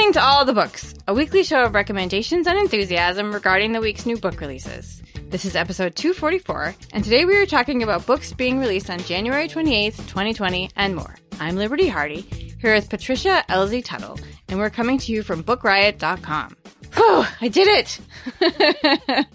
Listening 0.00 0.14
to 0.14 0.26
All 0.26 0.46
the 0.46 0.54
Books, 0.54 0.94
a 1.08 1.12
weekly 1.12 1.42
show 1.42 1.62
of 1.62 1.74
recommendations 1.74 2.46
and 2.46 2.58
enthusiasm 2.58 3.34
regarding 3.34 3.72
the 3.72 3.82
week's 3.82 4.06
new 4.06 4.16
book 4.16 4.40
releases. 4.40 5.02
This 5.28 5.44
is 5.44 5.54
episode 5.54 5.94
244, 5.94 6.74
and 6.94 7.04
today 7.04 7.26
we 7.26 7.36
are 7.36 7.44
talking 7.44 7.82
about 7.82 8.06
books 8.06 8.32
being 8.32 8.58
released 8.58 8.88
on 8.88 9.00
January 9.00 9.46
28th, 9.46 9.98
2020, 10.08 10.70
and 10.74 10.96
more. 10.96 11.18
I'm 11.38 11.56
Liberty 11.56 11.86
Hardy, 11.86 12.22
here 12.22 12.74
with 12.74 12.88
Patricia 12.88 13.44
Elzie 13.50 13.84
Tuttle, 13.84 14.18
and 14.48 14.58
we're 14.58 14.70
coming 14.70 14.96
to 14.96 15.12
you 15.12 15.22
from 15.22 15.44
BookRiot.com. 15.44 16.56
Whew, 16.94 17.24
I 17.42 17.48
did 17.48 17.68
it! 17.68 18.00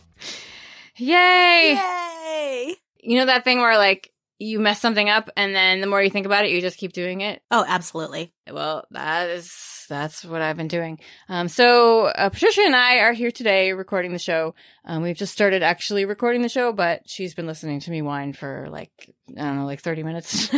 Yay! 0.97 1.77
Yay! 1.77 2.75
You 3.01 3.19
know 3.19 3.27
that 3.27 3.43
thing 3.43 3.59
where, 3.59 3.77
like, 3.77 4.11
you 4.39 4.59
mess 4.59 4.81
something 4.81 5.09
up, 5.09 5.29
and 5.37 5.53
then 5.53 5.79
the 5.79 5.87
more 5.87 6.01
you 6.01 6.09
think 6.09 6.25
about 6.25 6.43
it, 6.43 6.49
you 6.49 6.59
just 6.59 6.79
keep 6.79 6.91
doing 6.91 7.21
it? 7.21 7.43
Oh, 7.51 7.63
absolutely. 7.67 8.33
Well, 8.51 8.87
that 8.89 9.29
is 9.29 9.74
that's 9.87 10.25
what 10.25 10.41
I've 10.41 10.57
been 10.57 10.67
doing. 10.67 10.99
Um, 11.29 11.47
so 11.47 12.05
uh, 12.05 12.29
Patricia 12.29 12.61
and 12.61 12.75
I 12.75 12.97
are 12.97 13.13
here 13.13 13.31
today 13.31 13.71
recording 13.73 14.13
the 14.13 14.19
show. 14.19 14.55
Um, 14.83 15.03
we've 15.03 15.17
just 15.17 15.33
started 15.33 15.63
actually 15.63 16.05
recording 16.05 16.41
the 16.41 16.49
show, 16.49 16.73
but 16.73 17.01
she's 17.09 17.33
been 17.33 17.47
listening 17.47 17.79
to 17.81 17.91
me 17.91 18.01
whine 18.01 18.33
for 18.33 18.67
like 18.69 18.91
I 19.37 19.41
don't 19.41 19.57
know, 19.57 19.65
like 19.65 19.81
thirty 19.81 20.03
minutes. 20.03 20.49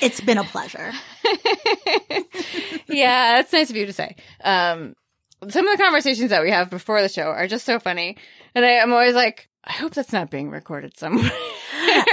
It's 0.00 0.20
been 0.20 0.38
a 0.38 0.44
pleasure. 0.44 0.92
yeah, 2.88 3.36
that's 3.36 3.52
nice 3.52 3.70
of 3.70 3.76
you 3.76 3.86
to 3.86 3.92
say. 3.92 4.16
Um, 4.42 4.94
some 5.48 5.66
of 5.66 5.76
the 5.76 5.82
conversations 5.82 6.30
that 6.30 6.42
we 6.42 6.50
have 6.50 6.70
before 6.70 7.02
the 7.02 7.08
show 7.08 7.24
are 7.24 7.46
just 7.46 7.66
so 7.66 7.78
funny, 7.78 8.16
and 8.54 8.64
I, 8.64 8.78
I'm 8.78 8.92
always 8.92 9.14
like, 9.14 9.48
I 9.64 9.72
hope 9.72 9.94
that's 9.94 10.12
not 10.12 10.30
being 10.30 10.50
recorded 10.50 10.96
somewhere. 10.96 11.30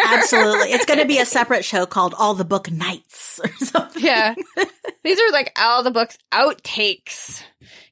Absolutely. 0.05 0.71
It's 0.71 0.85
going 0.85 0.99
to 0.99 1.05
be 1.05 1.19
a 1.19 1.25
separate 1.25 1.65
show 1.65 1.85
called 1.85 2.13
All 2.17 2.33
the 2.33 2.45
Book 2.45 2.71
Nights 2.71 3.39
or 3.43 3.51
something. 3.65 4.03
yeah. 4.03 4.35
These 5.03 5.19
are 5.19 5.31
like 5.31 5.51
all 5.59 5.83
the 5.83 5.91
books 5.91 6.17
outtakes. 6.31 7.43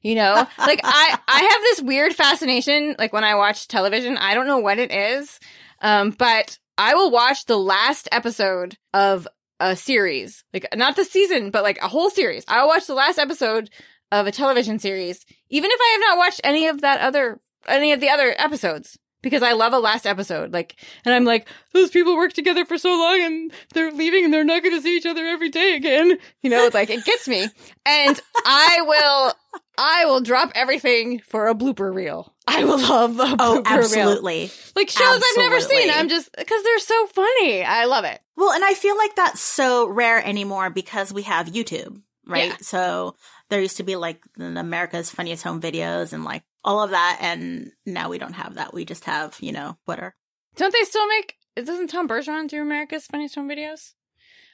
You 0.02 0.14
know? 0.14 0.46
Like 0.58 0.80
I 0.84 1.18
I 1.28 1.40
have 1.42 1.60
this 1.62 1.82
weird 1.82 2.14
fascination 2.14 2.96
like 2.98 3.12
when 3.12 3.24
I 3.24 3.34
watch 3.34 3.68
television, 3.68 4.16
I 4.16 4.34
don't 4.34 4.46
know 4.46 4.58
what 4.58 4.78
it 4.78 4.90
is. 4.90 5.38
Um 5.80 6.10
but 6.10 6.58
I 6.78 6.94
will 6.94 7.10
watch 7.10 7.46
the 7.46 7.58
last 7.58 8.08
episode 8.12 8.76
of 8.94 9.28
a 9.60 9.76
series. 9.76 10.44
Like 10.52 10.66
not 10.74 10.96
the 10.96 11.04
season, 11.04 11.50
but 11.50 11.62
like 11.62 11.78
a 11.82 11.88
whole 11.88 12.10
series. 12.10 12.44
I'll 12.48 12.68
watch 12.68 12.86
the 12.86 12.94
last 12.94 13.18
episode 13.18 13.70
of 14.10 14.26
a 14.26 14.32
television 14.32 14.78
series 14.78 15.24
even 15.48 15.70
if 15.70 15.80
I 15.80 15.90
have 15.92 16.00
not 16.00 16.18
watched 16.18 16.40
any 16.44 16.66
of 16.66 16.82
that 16.82 17.00
other 17.00 17.40
any 17.66 17.92
of 17.92 18.00
the 18.00 18.10
other 18.10 18.34
episodes 18.36 18.98
because 19.22 19.42
I 19.42 19.52
love 19.52 19.72
a 19.72 19.78
last 19.78 20.06
episode. 20.06 20.52
Like, 20.52 20.76
and 21.04 21.14
I'm 21.14 21.24
like, 21.24 21.48
those 21.72 21.90
people 21.90 22.16
work 22.16 22.32
together 22.32 22.64
for 22.64 22.76
so 22.76 22.90
long 22.90 23.20
and 23.22 23.52
they're 23.72 23.92
leaving 23.92 24.24
and 24.24 24.34
they're 24.34 24.44
not 24.44 24.62
going 24.62 24.74
to 24.74 24.82
see 24.82 24.96
each 24.96 25.06
other 25.06 25.24
every 25.24 25.48
day 25.48 25.74
again. 25.74 26.18
You 26.42 26.50
know, 26.50 26.66
It's 26.66 26.74
like 26.74 26.90
it 26.90 27.04
gets 27.04 27.28
me. 27.28 27.48
And 27.86 28.20
I 28.44 28.78
will, 28.82 29.32
I 29.78 30.04
will 30.04 30.20
drop 30.20 30.52
everything 30.54 31.20
for 31.20 31.48
a 31.48 31.54
blooper 31.54 31.94
reel. 31.94 32.34
I 32.46 32.64
will 32.64 32.80
love 32.80 33.18
a 33.18 33.36
oh, 33.38 33.62
blooper 33.62 33.62
Oh, 33.66 34.20
reel. 34.20 34.48
Like 34.76 34.90
shows 34.90 35.22
I've 35.24 35.38
never 35.38 35.60
seen. 35.60 35.90
I'm 35.90 36.08
just, 36.08 36.28
cause 36.36 36.62
they're 36.62 36.78
so 36.80 37.06
funny. 37.06 37.64
I 37.64 37.84
love 37.84 38.04
it. 38.04 38.20
Well, 38.36 38.52
and 38.52 38.64
I 38.64 38.74
feel 38.74 38.96
like 38.96 39.14
that's 39.14 39.40
so 39.40 39.88
rare 39.88 40.24
anymore 40.24 40.70
because 40.70 41.12
we 41.12 41.22
have 41.22 41.46
YouTube, 41.46 42.00
right? 42.26 42.48
Yeah. 42.48 42.56
So 42.60 43.14
there 43.50 43.60
used 43.60 43.76
to 43.76 43.82
be 43.82 43.96
like 43.96 44.20
America's 44.38 45.10
Funniest 45.10 45.44
Home 45.44 45.60
Videos 45.60 46.12
and 46.12 46.24
like 46.24 46.42
all 46.64 46.82
of 46.82 46.90
that. 46.90 47.18
And 47.20 47.72
now 47.86 48.08
we 48.08 48.18
don't 48.18 48.34
have 48.34 48.54
that. 48.54 48.74
We 48.74 48.84
just 48.84 49.04
have, 49.04 49.36
you 49.40 49.52
know, 49.52 49.76
Twitter. 49.84 50.14
Don't 50.56 50.72
they 50.72 50.84
still 50.84 51.06
make, 51.08 51.36
it? 51.56 51.66
doesn't 51.66 51.88
Tom 51.88 52.08
Bergeron 52.08 52.48
do 52.48 52.60
America's 52.60 53.06
Funniest 53.06 53.34
Home 53.34 53.48
Videos? 53.48 53.92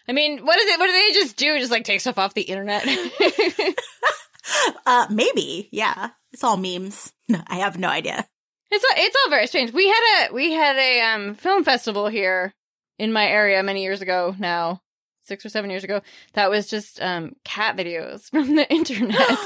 I 0.09 0.13
mean, 0.13 0.45
what 0.45 0.59
is 0.59 0.67
it? 0.67 0.79
What 0.79 0.87
do 0.87 0.93
they 0.93 1.13
just 1.13 1.37
do? 1.37 1.59
Just 1.59 1.71
like 1.71 1.85
take 1.85 2.01
stuff 2.01 2.19
off 2.19 2.35
the 2.35 2.43
internet? 2.43 2.87
Uh, 4.87 5.07
maybe. 5.11 5.69
Yeah. 5.73 6.11
It's 6.33 6.45
all 6.45 6.57
memes. 6.57 7.13
No, 7.31 7.43
I 7.47 7.57
have 7.57 7.77
no 7.77 7.89
idea. 7.89 8.27
It's 8.71 8.83
all, 8.83 9.05
it's 9.05 9.17
all 9.23 9.29
very 9.29 9.47
strange. 9.49 9.71
We 9.71 9.87
had 9.87 10.31
a 10.31 10.33
we 10.33 10.53
had 10.53 10.77
a 10.77 11.01
um 11.03 11.35
film 11.35 11.63
festival 11.63 12.09
here 12.09 12.55
in 12.99 13.13
my 13.13 13.27
area 13.27 13.63
many 13.63 13.83
years 13.83 14.01
ago 14.01 14.35
now, 14.39 14.81
six 15.29 15.47
or 15.47 15.49
seven 15.49 15.71
years 15.71 15.85
ago. 15.85 16.01
That 16.33 16.51
was 16.51 16.67
just 16.67 17.01
um 17.01 17.37
cat 17.45 17.77
videos 17.77 18.23
from 18.31 18.57
the 18.57 18.71
internet. 18.73 19.39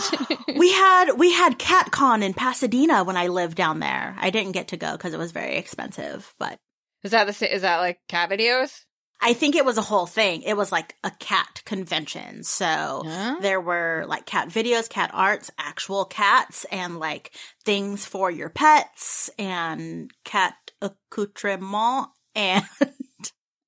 we 0.57 0.73
had 0.73 1.13
we 1.19 1.33
had 1.33 1.59
CatCon 1.59 2.23
in 2.23 2.33
Pasadena 2.35 3.05
when 3.05 3.17
I 3.17 3.27
lived 3.27 3.57
down 3.57 3.81
there. 3.81 4.17
I 4.19 4.31
didn't 4.31 4.53
get 4.53 4.69
to 4.69 4.77
go 4.77 4.93
because 4.93 5.13
it 5.13 5.19
was 5.19 5.33
very 5.33 5.57
expensive, 5.57 6.35
but 6.39 6.59
is 7.03 7.11
that 7.11 7.27
the 7.27 7.55
is 7.55 7.63
that 7.63 7.79
like 7.79 7.99
cat 8.09 8.31
videos? 8.31 8.85
I 9.25 9.35
think 9.35 9.55
it 9.55 9.65
was 9.65 9.79
a 9.79 9.83
whole 9.83 10.07
thing. 10.07 10.43
It 10.43 10.57
was 10.57 10.73
like 10.73 10.97
a 11.05 11.13
cat 11.13 11.63
convention. 11.65 12.43
So 12.43 13.03
there 13.41 13.61
were 13.61 14.05
like 14.09 14.27
cat 14.27 14.49
videos, 14.49 14.89
cat 14.89 15.13
arts, 15.15 15.49
actual 15.59 16.05
cats, 16.05 16.67
and 16.73 16.99
like 16.99 17.31
things 17.65 18.05
for 18.05 18.33
your 18.33 18.49
pets 18.49 19.31
and 19.39 20.11
cat 20.25 20.55
accoutrement 20.81 22.09
and 22.35 22.65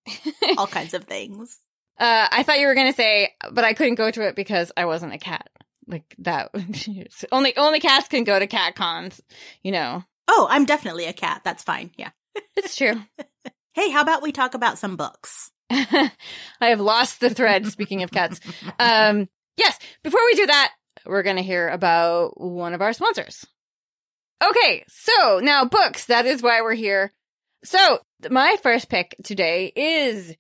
all 0.59 0.67
kinds 0.67 0.93
of 0.93 1.05
things. 1.05 1.61
Uh, 1.99 2.29
I 2.31 2.43
thought 2.43 2.59
you 2.59 2.67
were 2.67 2.75
gonna 2.75 2.93
say, 2.93 3.35
but 3.53 3.65
I 3.65 3.75
couldn't 3.75 3.95
go 3.97 4.11
to 4.11 4.27
it 4.27 4.35
because 4.37 4.73
I 4.77 4.85
wasn't 4.85 5.15
a 5.15 5.19
cat. 5.19 5.49
Like 5.87 6.15
that, 6.19 6.51
only 7.33 7.57
only 7.57 7.81
cats 7.81 8.09
can 8.09 8.25
go 8.25 8.39
to 8.39 8.47
cat 8.47 8.75
cons. 8.75 9.21
You 9.63 9.73
know, 9.73 10.05
Oh, 10.29 10.47
I'm 10.51 10.65
definitely 10.65 11.07
a 11.07 11.13
cat. 11.13 11.43
That's 11.45 11.63
fine. 11.63 11.91
Yeah. 11.97 12.11
it's 12.57 12.77
true. 12.77 13.01
Hey, 13.73 13.91
how 13.91 14.03
about 14.03 14.23
we 14.23 14.33
talk 14.33 14.55
about 14.55 14.79
some 14.79 14.97
books? 14.97 15.51
I 15.71 16.11
have 16.61 16.81
lost 16.81 17.21
the 17.21 17.31
thread. 17.31 17.67
Speaking 17.67 18.03
of 18.03 18.11
cats, 18.11 18.41
um, 18.79 19.29
yes. 19.57 19.79
Before 20.03 20.25
we 20.25 20.35
do 20.35 20.47
that, 20.47 20.73
we're 21.05 21.23
going 21.23 21.37
to 21.37 21.43
hear 21.43 21.69
about 21.69 22.41
one 22.41 22.75
of 22.75 22.83
our 22.83 22.93
sponsors. 22.93 23.45
Okay, 24.43 24.85
so 24.89 25.41
now 25.43 25.65
books. 25.65 26.07
That 26.07 26.27
is 26.27 26.43
why 26.43 26.63
we're 26.63 26.75
here. 26.75 27.13
So 27.65 27.99
my 28.31 28.57
first 28.63 28.89
pick 28.89 29.17
today 29.25 29.73
is 29.75 30.35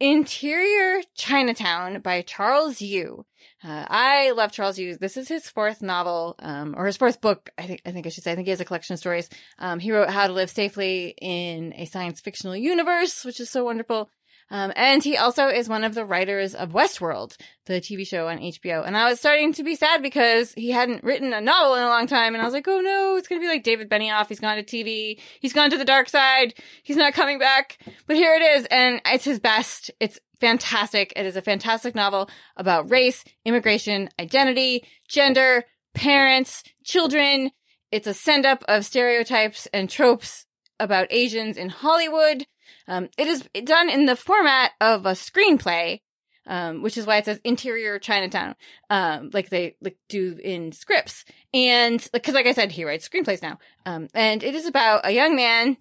Interior 0.00 1.02
Chinatown 1.16 2.00
by 2.00 2.22
Charles 2.22 2.80
Yu. 2.80 3.24
Uh, 3.64 3.84
I 3.88 4.30
love 4.30 4.52
Charles 4.52 4.78
Yu. 4.78 4.96
This 4.96 5.16
is 5.16 5.26
his 5.26 5.48
fourth 5.48 5.82
novel, 5.82 6.36
um, 6.38 6.74
or 6.76 6.86
his 6.86 6.96
fourth 6.96 7.20
book. 7.20 7.50
I 7.58 7.66
think, 7.66 7.82
I 7.84 7.90
think 7.90 8.06
I 8.06 8.10
should 8.10 8.22
say. 8.22 8.30
I 8.30 8.36
think 8.36 8.46
he 8.46 8.50
has 8.50 8.60
a 8.60 8.64
collection 8.64 8.94
of 8.94 9.00
stories. 9.00 9.28
Um, 9.58 9.80
he 9.80 9.90
wrote 9.90 10.08
How 10.08 10.28
to 10.28 10.32
Live 10.32 10.50
Safely 10.50 11.14
in 11.20 11.72
a 11.74 11.86
Science 11.86 12.20
Fictional 12.20 12.56
Universe, 12.56 13.24
which 13.24 13.40
is 13.40 13.50
so 13.50 13.64
wonderful. 13.64 14.08
Um, 14.50 14.72
and 14.76 15.02
he 15.02 15.16
also 15.16 15.48
is 15.48 15.68
one 15.68 15.84
of 15.84 15.94
the 15.94 16.04
writers 16.04 16.54
of 16.54 16.72
Westworld, 16.72 17.36
the 17.66 17.74
TV 17.74 18.06
show 18.06 18.28
on 18.28 18.38
HBO. 18.38 18.86
And 18.86 18.96
I 18.96 19.08
was 19.08 19.18
starting 19.18 19.52
to 19.54 19.62
be 19.62 19.74
sad 19.74 20.02
because 20.02 20.52
he 20.54 20.70
hadn't 20.70 21.04
written 21.04 21.32
a 21.32 21.40
novel 21.40 21.74
in 21.74 21.82
a 21.82 21.88
long 21.88 22.06
time. 22.06 22.34
And 22.34 22.40
I 22.40 22.44
was 22.44 22.54
like, 22.54 22.66
oh 22.66 22.80
no, 22.80 23.16
it's 23.16 23.28
going 23.28 23.40
to 23.40 23.44
be 23.44 23.52
like 23.52 23.62
David 23.62 23.90
Benioff. 23.90 24.28
He's 24.28 24.40
gone 24.40 24.56
to 24.56 24.62
TV. 24.62 25.20
He's 25.40 25.52
gone 25.52 25.70
to 25.70 25.76
the 25.76 25.84
dark 25.84 26.08
side. 26.08 26.54
He's 26.82 26.96
not 26.96 27.12
coming 27.12 27.38
back. 27.38 27.78
But 28.06 28.16
here 28.16 28.34
it 28.34 28.42
is. 28.42 28.66
And 28.70 29.02
it's 29.04 29.24
his 29.24 29.38
best. 29.38 29.90
It's 30.00 30.18
fantastic. 30.40 31.12
It 31.14 31.26
is 31.26 31.36
a 31.36 31.42
fantastic 31.42 31.94
novel 31.94 32.30
about 32.56 32.90
race, 32.90 33.24
immigration, 33.44 34.08
identity, 34.18 34.84
gender, 35.08 35.64
parents, 35.94 36.62
children. 36.84 37.50
It's 37.90 38.06
a 38.06 38.14
send 38.14 38.46
up 38.46 38.64
of 38.68 38.84
stereotypes 38.84 39.66
and 39.72 39.90
tropes 39.90 40.46
about 40.80 41.08
Asians 41.10 41.56
in 41.56 41.68
Hollywood. 41.70 42.46
Um, 42.86 43.08
it 43.16 43.26
is 43.26 43.48
done 43.64 43.90
in 43.90 44.06
the 44.06 44.16
format 44.16 44.72
of 44.80 45.06
a 45.06 45.12
screenplay, 45.12 46.00
um, 46.46 46.82
which 46.82 46.96
is 46.96 47.06
why 47.06 47.18
it 47.18 47.26
says 47.26 47.40
interior 47.44 47.98
Chinatown, 47.98 48.54
um, 48.90 49.30
like 49.32 49.50
they 49.50 49.76
like 49.80 49.98
do 50.08 50.38
in 50.42 50.72
scripts. 50.72 51.24
And 51.52 52.06
because, 52.12 52.34
like 52.34 52.46
I 52.46 52.52
said, 52.52 52.72
he 52.72 52.84
writes 52.84 53.08
screenplays 53.08 53.42
now. 53.42 53.58
Um, 53.84 54.08
and 54.14 54.42
it 54.42 54.54
is 54.54 54.66
about 54.66 55.06
a 55.06 55.12
young 55.12 55.36
man 55.36 55.76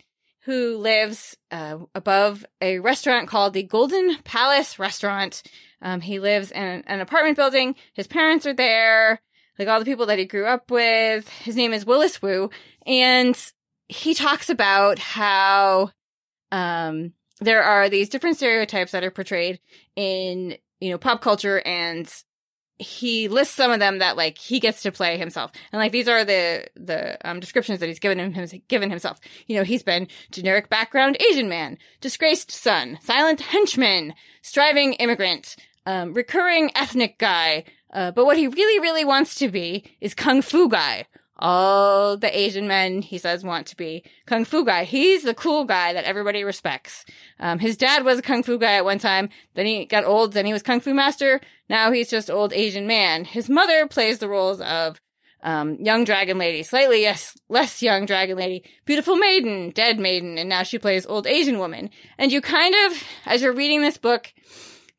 who 0.47 0.77
lives 0.77 1.35
uh, 1.51 1.77
above 1.93 2.45
a 2.61 2.79
restaurant 2.79 3.27
called 3.27 3.53
the 3.53 3.63
Golden 3.63 4.17
Palace 4.23 4.79
Restaurant. 4.79 5.43
Um, 5.81 5.99
he 5.99 6.19
lives 6.19 6.51
in 6.51 6.83
an, 6.87 7.01
apartment 7.01 7.35
building. 7.35 7.75
His 7.93 8.07
parents 8.07 8.45
are 8.45 8.53
there. 8.53 9.19
like 9.59 9.67
all 9.67 9.79
the 9.79 9.85
people 9.85 10.05
that 10.05 10.19
he 10.19 10.25
grew 10.25 10.45
up 10.45 10.71
with. 10.71 11.27
His 11.29 11.57
name 11.57 11.73
is 11.73 11.85
Willis 11.85 12.21
Wu, 12.21 12.49
and 12.85 13.37
he 13.89 14.13
talks 14.13 14.49
about 14.49 14.99
how 14.99 15.91
um, 16.51 17.13
there 17.39 17.63
are 17.63 17.89
these 17.89 18.09
different 18.09 18.38
stereotypes 18.38 18.91
that 18.91 19.03
are 19.03 19.11
portrayed 19.11 19.59
in 19.95 20.57
you 20.79 20.89
know 20.89 20.97
pop 20.97 21.21
culture 21.21 21.61
and 21.65 22.11
he 22.79 23.27
lists 23.27 23.55
some 23.55 23.71
of 23.71 23.79
them 23.79 23.99
that 23.99 24.17
like 24.17 24.38
he 24.38 24.59
gets 24.59 24.83
to 24.83 24.91
play 24.91 25.17
himself. 25.17 25.51
And 25.71 25.79
like 25.79 25.91
these 25.91 26.07
are 26.07 26.23
the 26.23 26.67
the 26.75 27.17
um, 27.27 27.39
descriptions 27.39 27.79
that 27.79 27.88
he's 27.88 27.99
given 27.99 28.19
him 28.19 28.61
given 28.67 28.89
himself. 28.89 29.19
You 29.47 29.57
know 29.57 29.63
he's 29.63 29.83
been 29.83 30.07
generic 30.31 30.69
background 30.69 31.17
asian 31.29 31.49
man 31.49 31.77
disgraced 32.01 32.51
son 32.51 32.99
silent 33.01 33.41
henchman 33.41 34.13
striving 34.41 34.94
immigrant 34.94 35.55
um, 35.85 36.13
recurring 36.13 36.71
ethnic 36.75 37.17
guy 37.17 37.63
uh, 37.94 38.11
but 38.11 38.25
what 38.25 38.38
he 38.38 38.47
really 38.47 38.79
really 38.79 39.05
wants 39.05 39.35
to 39.35 39.49
be 39.49 39.83
is 40.01 40.13
kung 40.13 40.41
fu 40.41 40.69
guy 40.69 41.05
all 41.39 42.17
the 42.17 42.37
Asian 42.37 42.67
men, 42.67 43.01
he 43.01 43.17
says, 43.17 43.43
want 43.43 43.67
to 43.67 43.77
be 43.77 44.03
kung 44.25 44.45
fu 44.45 44.65
guy. 44.65 44.83
He's 44.83 45.23
the 45.23 45.33
cool 45.33 45.65
guy 45.65 45.93
that 45.93 46.05
everybody 46.05 46.43
respects. 46.43 47.05
Um, 47.39 47.59
his 47.59 47.77
dad 47.77 48.03
was 48.03 48.19
a 48.19 48.23
kung 48.23 48.43
fu 48.43 48.57
guy 48.57 48.73
at 48.73 48.85
one 48.85 48.99
time. 48.99 49.29
Then 49.53 49.65
he 49.65 49.85
got 49.85 50.05
old. 50.05 50.33
Then 50.33 50.45
he 50.45 50.53
was 50.53 50.63
kung 50.63 50.79
fu 50.79 50.93
master. 50.93 51.39
Now 51.69 51.91
he's 51.91 52.09
just 52.09 52.29
old 52.29 52.53
Asian 52.53 52.87
man. 52.87 53.25
His 53.25 53.49
mother 53.49 53.87
plays 53.87 54.19
the 54.19 54.29
roles 54.29 54.61
of 54.61 54.99
um, 55.43 55.75
young 55.75 56.03
dragon 56.03 56.37
lady, 56.37 56.63
slightly 56.63 57.01
yes, 57.01 57.37
less 57.49 57.81
young 57.81 58.05
dragon 58.05 58.37
lady, 58.37 58.63
beautiful 58.85 59.15
maiden, 59.15 59.69
dead 59.69 59.99
maiden, 59.99 60.37
and 60.37 60.49
now 60.49 60.63
she 60.63 60.79
plays 60.79 61.05
old 61.05 61.27
Asian 61.27 61.59
woman. 61.59 61.89
And 62.17 62.31
you 62.31 62.41
kind 62.41 62.75
of, 62.85 63.03
as 63.25 63.41
you're 63.41 63.53
reading 63.53 63.81
this 63.81 63.97
book, 63.97 64.33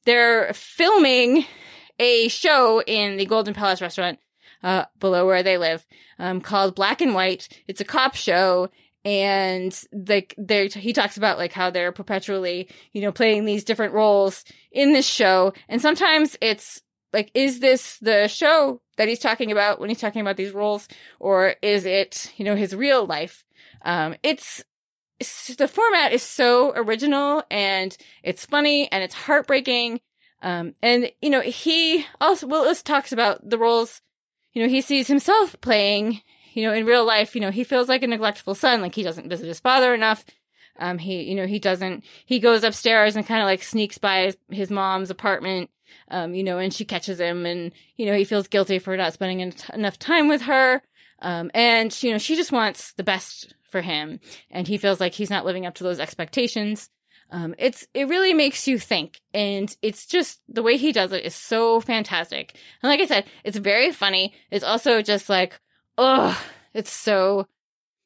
they're 0.06 0.52
filming 0.55 1.44
a 1.99 2.29
show 2.29 2.81
in 2.87 3.17
the 3.17 3.26
Golden 3.26 3.55
Palace 3.55 3.81
restaurant 3.81 4.20
uh, 4.63 4.85
below 4.99 5.27
where 5.27 5.43
they 5.43 5.59
live, 5.59 5.87
um, 6.19 6.41
called 6.41 6.75
Black 6.75 7.01
and 7.01 7.15
White. 7.15 7.49
It's 7.67 7.81
a 7.81 7.85
cop 7.85 8.15
show. 8.15 8.71
And 9.05 9.79
like 9.93 10.35
they, 10.37 10.69
he 10.69 10.93
talks 10.93 11.17
about 11.17 11.39
like 11.39 11.53
how 11.53 11.71
they're 11.71 11.93
perpetually, 11.93 12.69
you 12.93 13.01
know, 13.01 13.13
playing 13.13 13.45
these 13.45 13.65
different 13.65 13.95
roles 13.95 14.45
in 14.73 14.93
this 14.93 15.07
show. 15.07 15.53
And 15.69 15.81
sometimes 15.81 16.37
it's 16.41 16.83
like, 17.13 17.31
is 17.35 17.61
this 17.61 17.99
the 17.99 18.29
show 18.29 18.81
that 18.97 19.09
he's 19.09 19.21
talking 19.21 19.51
about 19.53 19.81
when 19.81 19.89
he's 19.89 20.01
talking 20.01 20.21
about 20.21 20.37
these 20.37 20.53
roles? 20.53 20.89
Or 21.21 21.55
is 21.63 21.87
it, 21.87 22.33
you 22.37 22.45
know, 22.45 22.57
his 22.57 22.75
real 22.75 23.07
life? 23.07 23.45
Um, 23.83 24.17
it's, 24.23 24.63
it's 25.21 25.55
the 25.57 25.69
format 25.69 26.13
is 26.13 26.23
so 26.23 26.73
original 26.75 27.45
and 27.51 27.97
it's 28.23 28.45
funny 28.47 28.91
and 28.93 29.03
it's 29.03 29.15
heartbreaking. 29.15 30.01
Um, 30.43 30.75
and 30.83 31.11
you 31.21 31.31
know, 31.31 31.41
he 31.41 32.07
also 32.21 32.47
Willis 32.47 32.83
talks 32.83 33.13
about 33.13 33.49
the 33.49 33.59
roles 33.59 34.01
you 34.59 34.65
know, 34.65 34.71
he 34.71 34.81
sees 34.81 35.07
himself 35.07 35.55
playing, 35.61 36.21
you 36.53 36.65
know, 36.65 36.73
in 36.73 36.85
real 36.85 37.05
life, 37.07 37.37
you 37.37 37.41
know, 37.41 37.53
he 37.53 37.63
feels 37.63 37.89
like 37.89 38.03
a 38.03 38.09
neglectful 38.09 38.57
son, 38.57 38.83
like 38.83 38.93
he 38.93 39.05
doesn't 39.05 39.29
visit 39.29 39.47
his 39.47 39.61
father 39.61 39.95
enough. 39.95 40.25
Um, 40.81 40.99
he, 40.99 41.23
you 41.23 41.37
know, 41.37 41.47
he 41.47 41.61
doesn't, 41.61 42.03
he 42.27 42.41
goes 42.41 42.65
upstairs 42.65 43.15
and 43.15 43.25
kind 43.25 43.41
of 43.41 43.47
like 43.47 43.63
sneaks 43.63 43.99
by 43.99 44.25
his, 44.25 44.37
his 44.51 44.69
mom's 44.69 45.11
apartment, 45.11 45.71
um, 46.11 46.35
you 46.35 46.43
know, 46.43 46.59
and 46.59 46.75
she 46.75 46.85
catches 46.85 47.21
him 47.21 47.47
and, 47.47 47.71
you 47.97 48.07
know, 48.07 48.17
he 48.17 48.25
feels 48.25 48.49
guilty 48.49 48.81
for 48.81 48.97
not 48.97 49.13
spending 49.13 49.43
en- 49.43 49.53
enough 49.75 49.97
time 49.97 50.27
with 50.27 50.43
her. 50.43 50.83
Um, 51.23 51.53
and, 51.55 51.97
you 52.03 52.11
know, 52.11 52.19
she 52.19 52.35
just 52.35 52.51
wants 52.51 52.95
the 52.95 53.05
best 53.05 53.55
for 53.71 53.81
him 53.81 54.19
and 54.51 54.67
he 54.67 54.77
feels 54.77 54.99
like 54.99 55.15
he's 55.15 55.31
not 55.31 55.45
living 55.47 55.67
up 55.67 55.77
to 55.77 55.85
those 55.85 56.01
expectations. 56.01 56.91
Um, 57.31 57.55
it's, 57.59 57.87
it 57.95 58.09
really 58.09 58.33
makes 58.33 58.67
you 58.67 58.79
think. 58.79 59.21
And 59.35 59.75
it's 59.83 60.07
just, 60.07 60.41
the 60.49 60.63
way 60.63 60.77
he 60.77 60.93
does 60.93 61.13
it 61.13 61.25
is 61.25 61.35
so 61.35 61.81
fantastic. 61.81 62.57
And 62.83 62.91
like 62.91 63.01
I 63.01 63.07
said, 63.07 63.27
it's 63.45 63.59
very 63.59 63.93
funny. 63.93 64.35
It's 64.51 64.65
also 64.65 65.03
just 65.03 65.29
like, 65.29 65.61
oh, 65.97 66.41
it's 66.75 66.93
so 66.93 67.47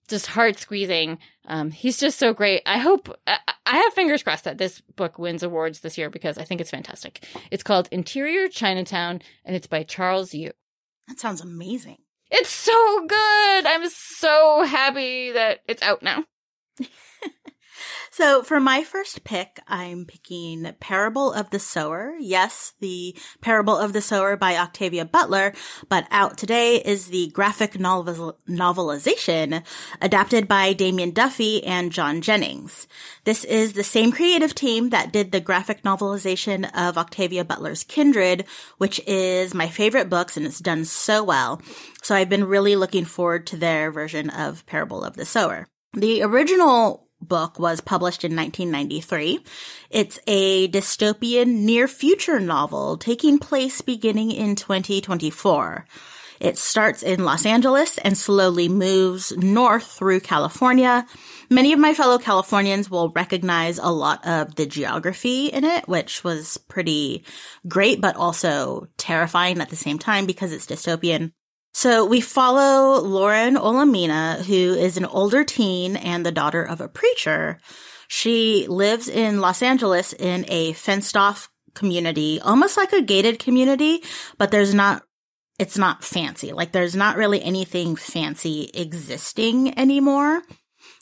just 0.08 0.26
heart 0.26 0.58
squeezing. 0.58 1.18
Um, 1.46 1.70
he's 1.70 1.98
just 1.98 2.18
so 2.18 2.34
great. 2.34 2.62
I 2.66 2.78
hope, 2.78 3.16
I, 3.26 3.38
I 3.64 3.76
have 3.78 3.92
fingers 3.94 4.22
crossed 4.22 4.44
that 4.44 4.58
this 4.58 4.80
book 4.96 5.18
wins 5.18 5.42
awards 5.42 5.80
this 5.80 5.96
year 5.96 6.10
because 6.10 6.36
I 6.38 6.44
think 6.44 6.60
it's 6.60 6.70
fantastic. 6.70 7.24
It's 7.50 7.62
called 7.62 7.88
Interior 7.90 8.48
Chinatown 8.48 9.22
and 9.44 9.56
it's 9.56 9.66
by 9.66 9.84
Charles 9.84 10.34
Yu. 10.34 10.50
That 11.08 11.18
sounds 11.18 11.40
amazing. 11.40 11.98
It's 12.30 12.50
so 12.50 13.06
good. 13.06 13.66
I'm 13.66 13.88
so 13.88 14.64
happy 14.64 15.32
that 15.32 15.60
it's 15.68 15.82
out 15.82 16.02
now. 16.02 16.24
So 18.10 18.42
for 18.42 18.60
my 18.60 18.84
first 18.84 19.24
pick, 19.24 19.60
I'm 19.66 20.04
picking 20.04 20.72
Parable 20.80 21.32
of 21.32 21.50
the 21.50 21.58
Sower. 21.58 22.14
Yes, 22.20 22.74
the 22.80 23.16
Parable 23.40 23.76
of 23.76 23.92
the 23.92 24.00
Sower 24.00 24.36
by 24.36 24.56
Octavia 24.56 25.04
Butler, 25.04 25.52
but 25.88 26.06
out 26.10 26.36
today 26.36 26.76
is 26.76 27.06
the 27.06 27.28
graphic 27.28 27.78
novel- 27.78 28.38
novelization 28.48 29.62
adapted 30.00 30.48
by 30.48 30.72
Damian 30.72 31.10
Duffy 31.12 31.64
and 31.64 31.92
John 31.92 32.20
Jennings. 32.20 32.86
This 33.24 33.44
is 33.44 33.72
the 33.72 33.84
same 33.84 34.12
creative 34.12 34.54
team 34.54 34.90
that 34.90 35.12
did 35.12 35.32
the 35.32 35.40
graphic 35.40 35.82
novelization 35.82 36.70
of 36.74 36.98
Octavia 36.98 37.44
Butler's 37.44 37.84
Kindred, 37.84 38.44
which 38.78 39.00
is 39.06 39.54
my 39.54 39.68
favorite 39.68 40.10
books 40.10 40.36
and 40.36 40.46
it's 40.46 40.58
done 40.58 40.84
so 40.84 41.24
well. 41.24 41.62
So 42.02 42.14
I've 42.14 42.28
been 42.28 42.44
really 42.44 42.76
looking 42.76 43.04
forward 43.04 43.46
to 43.48 43.56
their 43.56 43.90
version 43.90 44.30
of 44.30 44.66
Parable 44.66 45.02
of 45.02 45.16
the 45.16 45.24
Sower. 45.24 45.68
The 45.94 46.22
original 46.22 47.08
book 47.28 47.58
was 47.58 47.80
published 47.80 48.24
in 48.24 48.36
1993. 48.36 49.40
It's 49.90 50.18
a 50.26 50.68
dystopian 50.68 51.60
near 51.60 51.88
future 51.88 52.40
novel 52.40 52.96
taking 52.96 53.38
place 53.38 53.80
beginning 53.80 54.30
in 54.32 54.56
2024. 54.56 55.86
It 56.42 56.58
starts 56.58 57.04
in 57.04 57.24
Los 57.24 57.46
Angeles 57.46 57.98
and 57.98 58.18
slowly 58.18 58.68
moves 58.68 59.30
north 59.36 59.86
through 59.86 60.20
California. 60.20 61.06
Many 61.48 61.72
of 61.72 61.78
my 61.78 61.94
fellow 61.94 62.18
Californians 62.18 62.90
will 62.90 63.10
recognize 63.10 63.78
a 63.78 63.90
lot 63.90 64.26
of 64.26 64.56
the 64.56 64.66
geography 64.66 65.46
in 65.46 65.62
it, 65.62 65.86
which 65.86 66.24
was 66.24 66.56
pretty 66.56 67.24
great, 67.68 68.00
but 68.00 68.16
also 68.16 68.88
terrifying 68.96 69.60
at 69.60 69.70
the 69.70 69.76
same 69.76 70.00
time 70.00 70.26
because 70.26 70.52
it's 70.52 70.66
dystopian. 70.66 71.30
So 71.72 72.04
we 72.04 72.20
follow 72.20 73.00
Lauren 73.00 73.56
Olamina, 73.56 74.44
who 74.44 74.74
is 74.74 74.96
an 74.96 75.06
older 75.06 75.42
teen 75.42 75.96
and 75.96 76.24
the 76.24 76.32
daughter 76.32 76.62
of 76.62 76.80
a 76.80 76.88
preacher. 76.88 77.58
She 78.08 78.66
lives 78.68 79.08
in 79.08 79.40
Los 79.40 79.62
Angeles 79.62 80.12
in 80.12 80.44
a 80.48 80.74
fenced 80.74 81.16
off 81.16 81.48
community, 81.74 82.40
almost 82.42 82.76
like 82.76 82.92
a 82.92 83.00
gated 83.00 83.38
community, 83.38 84.02
but 84.36 84.50
there's 84.50 84.74
not, 84.74 85.02
it's 85.58 85.78
not 85.78 86.04
fancy. 86.04 86.52
Like 86.52 86.72
there's 86.72 86.94
not 86.94 87.16
really 87.16 87.42
anything 87.42 87.96
fancy 87.96 88.70
existing 88.74 89.78
anymore 89.78 90.42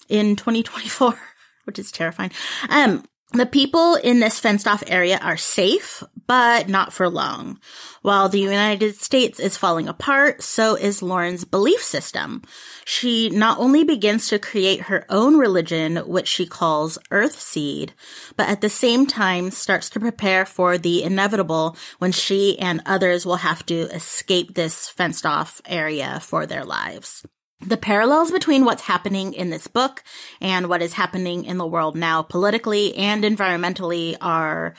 in 0.09 0.37
2024, 0.37 1.19
which 1.65 1.81
is 1.81 1.91
terrifying. 1.91 2.31
Um, 2.69 3.05
the 3.33 3.47
people 3.47 3.95
in 3.95 4.21
this 4.21 4.41
fenced 4.41 4.67
off 4.67 4.83
area 4.87 5.19
are 5.23 5.37
safe, 5.37 6.03
but 6.27 6.69
not 6.69 6.93
for 6.93 7.09
long. 7.09 7.61
While 8.03 8.29
the 8.29 8.41
United 8.41 8.97
States 8.97 9.39
is 9.39 9.57
falling 9.57 9.89
apart, 9.89 10.43
so 10.43 10.75
is 10.75 11.03
Lauren's 11.03 11.45
belief 11.45 11.83
system. 11.83 12.43
She 12.85 13.31
not 13.31 13.59
only 13.59 13.85
begins 13.85 14.29
to 14.29 14.39
create 14.39 14.83
her 14.83 15.07
own 15.09 15.37
religion, 15.37 15.97
which 15.97 16.27
she 16.27 16.47
calls 16.47 16.99
Earthseed, 17.11 17.91
but 18.37 18.49
at 18.49 18.63
the 18.63 18.71
same 18.71 19.07
time 19.07 19.51
starts 19.51 19.91
to 19.91 20.01
prepare 20.01 20.45
for 20.45 20.77
the 20.77 21.03
inevitable 21.03 21.77
when 21.99 22.13
she 22.13 22.59
and 22.59 22.83
others 22.85 23.25
will 23.25 23.37
have 23.37 23.65
to 23.67 23.83
escape 23.95 24.55
this 24.55 24.89
fenced 24.89 25.27
off 25.27 25.61
area 25.67 26.21
for 26.21 26.47
their 26.47 26.65
lives. 26.65 27.25
The 27.63 27.77
parallels 27.77 28.31
between 28.31 28.65
what's 28.65 28.83
happening 28.83 29.35
in 29.35 29.51
this 29.51 29.67
book 29.67 30.03
and 30.41 30.69
what 30.69 30.81
is 30.81 30.95
happening 30.95 31.45
in 31.45 31.59
the 31.59 31.67
world 31.67 31.95
now 31.95 32.23
politically 32.23 32.97
and 32.97 33.23
environmentally 33.23 34.17
are 34.21 34.75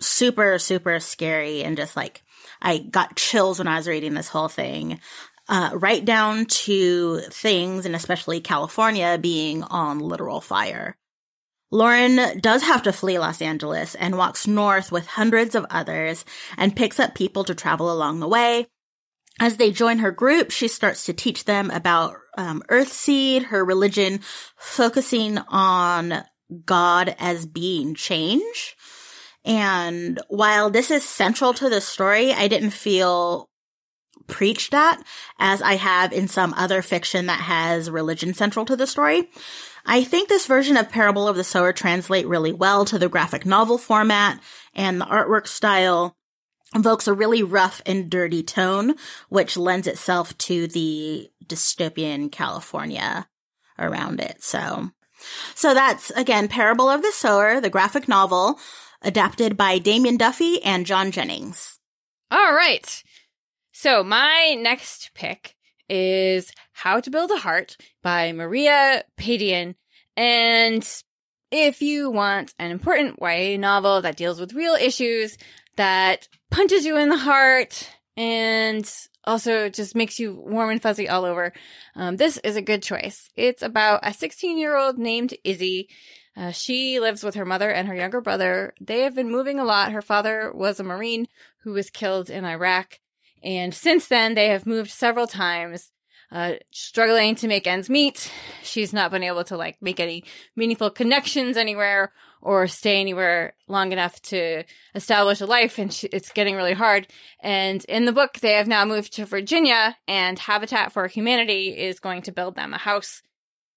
super, 0.00 0.58
super 0.58 1.00
scary 1.00 1.64
and 1.64 1.76
just 1.76 1.96
like, 1.96 2.22
I 2.62 2.78
got 2.78 3.16
chills 3.16 3.58
when 3.58 3.68
I 3.68 3.76
was 3.76 3.88
reading 3.88 4.14
this 4.14 4.28
whole 4.28 4.48
thing. 4.48 5.00
Uh, 5.48 5.70
right 5.74 6.04
down 6.04 6.46
to 6.46 7.18
things, 7.30 7.84
and 7.84 7.96
especially 7.96 8.40
California 8.40 9.18
being 9.20 9.64
on 9.64 9.98
literal 9.98 10.40
fire. 10.40 10.96
Lauren 11.72 12.38
does 12.38 12.62
have 12.62 12.84
to 12.84 12.92
flee 12.92 13.18
Los 13.18 13.42
Angeles 13.42 13.96
and 13.96 14.16
walks 14.16 14.46
north 14.46 14.92
with 14.92 15.06
hundreds 15.06 15.56
of 15.56 15.66
others 15.70 16.24
and 16.56 16.76
picks 16.76 17.00
up 17.00 17.16
people 17.16 17.42
to 17.44 17.54
travel 17.54 17.92
along 17.92 18.20
the 18.20 18.28
way. 18.28 18.68
As 19.40 19.56
they 19.56 19.72
join 19.72 20.00
her 20.00 20.10
group, 20.10 20.50
she 20.50 20.68
starts 20.68 21.06
to 21.06 21.14
teach 21.14 21.46
them 21.46 21.70
about 21.70 22.14
um, 22.36 22.62
Earthseed, 22.68 23.44
her 23.44 23.64
religion, 23.64 24.20
focusing 24.56 25.38
on 25.48 26.22
God 26.66 27.16
as 27.18 27.46
being 27.46 27.94
change. 27.94 28.76
And 29.42 30.20
while 30.28 30.68
this 30.68 30.90
is 30.90 31.08
central 31.08 31.54
to 31.54 31.70
the 31.70 31.80
story, 31.80 32.32
I 32.32 32.48
didn't 32.48 32.70
feel 32.70 33.48
preached 34.26 34.74
at 34.74 35.02
as 35.38 35.62
I 35.62 35.76
have 35.76 36.12
in 36.12 36.28
some 36.28 36.52
other 36.54 36.82
fiction 36.82 37.26
that 37.26 37.40
has 37.40 37.90
religion 37.90 38.34
central 38.34 38.66
to 38.66 38.76
the 38.76 38.86
story. 38.86 39.30
I 39.86 40.04
think 40.04 40.28
this 40.28 40.46
version 40.46 40.76
of 40.76 40.90
Parable 40.90 41.26
of 41.26 41.36
the 41.36 41.44
Sower 41.44 41.72
translate 41.72 42.28
really 42.28 42.52
well 42.52 42.84
to 42.84 42.98
the 42.98 43.08
graphic 43.08 43.46
novel 43.46 43.78
format 43.78 44.38
and 44.74 45.00
the 45.00 45.06
artwork 45.06 45.46
style 45.46 46.14
evokes 46.74 47.08
a 47.08 47.12
really 47.12 47.42
rough 47.42 47.82
and 47.84 48.10
dirty 48.10 48.42
tone, 48.42 48.94
which 49.28 49.56
lends 49.56 49.86
itself 49.86 50.36
to 50.38 50.66
the 50.68 51.30
dystopian 51.44 52.30
California 52.30 53.28
around 53.78 54.20
it. 54.20 54.42
So, 54.42 54.90
so 55.54 55.74
that's 55.74 56.10
again 56.10 56.48
Parable 56.48 56.88
of 56.88 57.02
the 57.02 57.12
Sower, 57.12 57.60
the 57.60 57.70
graphic 57.70 58.08
novel 58.08 58.58
adapted 59.02 59.56
by 59.56 59.78
Damian 59.78 60.16
Duffy 60.16 60.62
and 60.62 60.86
John 60.86 61.10
Jennings. 61.10 61.78
All 62.30 62.54
right. 62.54 63.02
So 63.72 64.04
my 64.04 64.56
next 64.58 65.10
pick 65.14 65.56
is 65.88 66.52
How 66.72 67.00
to 67.00 67.10
Build 67.10 67.30
a 67.30 67.38
Heart 67.38 67.76
by 68.02 68.32
Maria 68.32 69.04
Padian. 69.18 69.74
And 70.16 70.86
if 71.50 71.82
you 71.82 72.10
want 72.10 72.54
an 72.58 72.70
important 72.70 73.18
YA 73.20 73.56
novel 73.56 74.02
that 74.02 74.16
deals 74.16 74.38
with 74.38 74.52
real 74.52 74.74
issues, 74.74 75.36
that 75.76 76.28
punches 76.50 76.84
you 76.84 76.96
in 76.96 77.08
the 77.08 77.16
heart, 77.16 77.88
and 78.16 78.90
also 79.24 79.68
just 79.68 79.94
makes 79.94 80.18
you 80.18 80.34
warm 80.34 80.70
and 80.70 80.82
fuzzy 80.82 81.08
all 81.08 81.24
over, 81.24 81.52
um, 81.94 82.16
this 82.16 82.38
is 82.38 82.56
a 82.56 82.62
good 82.62 82.82
choice. 82.82 83.30
It's 83.36 83.62
about 83.62 84.00
a 84.02 84.12
16 84.12 84.58
year 84.58 84.76
old 84.76 84.98
named 84.98 85.34
Izzy. 85.44 85.88
Uh, 86.36 86.52
she 86.52 87.00
lives 87.00 87.22
with 87.22 87.34
her 87.34 87.44
mother 87.44 87.70
and 87.70 87.88
her 87.88 87.94
younger 87.94 88.20
brother. 88.20 88.72
They 88.80 89.00
have 89.00 89.14
been 89.14 89.30
moving 89.30 89.58
a 89.58 89.64
lot. 89.64 89.92
Her 89.92 90.02
father 90.02 90.52
was 90.54 90.80
a 90.80 90.84
Marine 90.84 91.28
who 91.64 91.72
was 91.72 91.90
killed 91.90 92.30
in 92.30 92.44
Iraq. 92.44 92.98
And 93.42 93.74
since 93.74 94.08
then, 94.08 94.34
they 94.34 94.48
have 94.48 94.66
moved 94.66 94.90
several 94.90 95.26
times 95.26 95.90
uh, 96.32 96.54
struggling 96.70 97.34
to 97.36 97.48
make 97.48 97.66
ends 97.66 97.90
meet. 97.90 98.30
She's 98.62 98.92
not 98.92 99.10
been 99.10 99.22
able 99.22 99.44
to 99.44 99.56
like 99.56 99.80
make 99.80 100.00
any 100.00 100.24
meaningful 100.54 100.90
connections 100.90 101.56
anywhere 101.56 102.12
or 102.40 102.66
stay 102.66 103.00
anywhere 103.00 103.54
long 103.68 103.92
enough 103.92 104.20
to 104.22 104.64
establish 104.94 105.40
a 105.40 105.46
life. 105.46 105.78
And 105.78 105.92
she, 105.92 106.06
it's 106.08 106.32
getting 106.32 106.56
really 106.56 106.72
hard. 106.72 107.06
And 107.40 107.84
in 107.86 108.04
the 108.04 108.12
book, 108.12 108.34
they 108.40 108.52
have 108.52 108.68
now 108.68 108.84
moved 108.84 109.14
to 109.14 109.26
Virginia 109.26 109.96
and 110.06 110.38
Habitat 110.38 110.92
for 110.92 111.06
Humanity 111.06 111.76
is 111.76 112.00
going 112.00 112.22
to 112.22 112.32
build 112.32 112.54
them 112.54 112.72
a 112.72 112.78
house. 112.78 113.22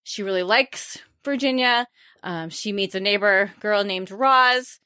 She 0.04 0.24
really 0.24 0.44
likes 0.44 1.00
Virginia. 1.24 1.88
Um, 2.22 2.50
she 2.50 2.72
meets 2.72 2.96
a 2.96 3.00
neighbor 3.00 3.52
girl 3.60 3.84
named 3.84 4.12
Roz 4.12 4.80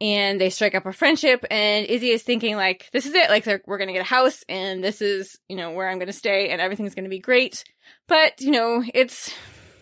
and 0.00 0.40
they 0.40 0.50
strike 0.50 0.74
up 0.74 0.86
a 0.86 0.92
friendship 0.92 1.44
and 1.50 1.86
Izzy 1.86 2.10
is 2.10 2.22
thinking 2.22 2.56
like, 2.56 2.88
this 2.92 3.06
is 3.06 3.14
it. 3.14 3.30
Like 3.30 3.46
we're 3.66 3.78
going 3.78 3.88
to 3.88 3.94
get 3.94 4.02
a 4.02 4.04
house 4.04 4.44
and 4.48 4.82
this 4.82 5.02
is, 5.02 5.38
you 5.48 5.56
know, 5.56 5.72
where 5.72 5.88
I'm 5.88 5.98
going 5.98 6.06
to 6.06 6.12
stay 6.12 6.50
and 6.50 6.60
everything's 6.60 6.94
going 6.94 7.04
to 7.04 7.10
be 7.10 7.18
great. 7.18 7.64
But, 8.06 8.40
you 8.40 8.52
know, 8.52 8.84
it's 8.94 9.34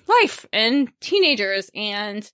life 0.06 0.46
and 0.52 0.88
teenagers 1.00 1.70
and, 1.75 2.30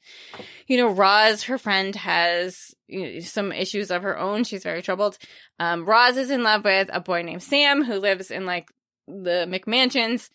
you 0.69 0.77
know, 0.77 0.91
Roz, 0.91 1.45
her 1.45 1.59
friend 1.59 1.95
has 1.97 2.57
you 2.87 3.15
know, 3.15 3.21
some 3.21 3.51
issues 3.51 3.91
of 3.91 4.03
her 4.03 4.17
own. 4.17 4.45
She's 4.45 4.63
very 4.63 4.83
troubled. 4.83 5.19
Um, 5.59 5.85
Roz 5.85 6.17
is 6.17 6.31
in 6.31 6.45
love 6.45 6.65
with 6.65 6.89
a 6.93 7.01
boy 7.01 7.23
named 7.23 7.43
Sam 7.43 7.83
who 7.83 7.99
lives 7.99 8.31
in 8.31 8.47
like 8.47 8.71
the 9.09 9.47
McMansions 9.49 10.29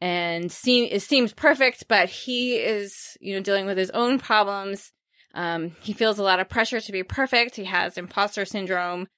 and 0.00 0.50
seem, 0.50 0.88
it 0.90 1.02
seems 1.02 1.34
perfect, 1.34 1.84
but 1.86 2.08
he 2.08 2.56
is, 2.56 3.16
you 3.20 3.34
know, 3.34 3.42
dealing 3.42 3.66
with 3.66 3.76
his 3.76 3.90
own 3.90 4.18
problems 4.18 4.90
um, 5.34 5.72
he 5.80 5.92
feels 5.92 6.18
a 6.18 6.22
lot 6.22 6.40
of 6.40 6.48
pressure 6.48 6.80
to 6.80 6.92
be 6.92 7.02
perfect. 7.02 7.56
He 7.56 7.64
has 7.64 7.98
imposter 7.98 8.44
syndrome. 8.44 9.08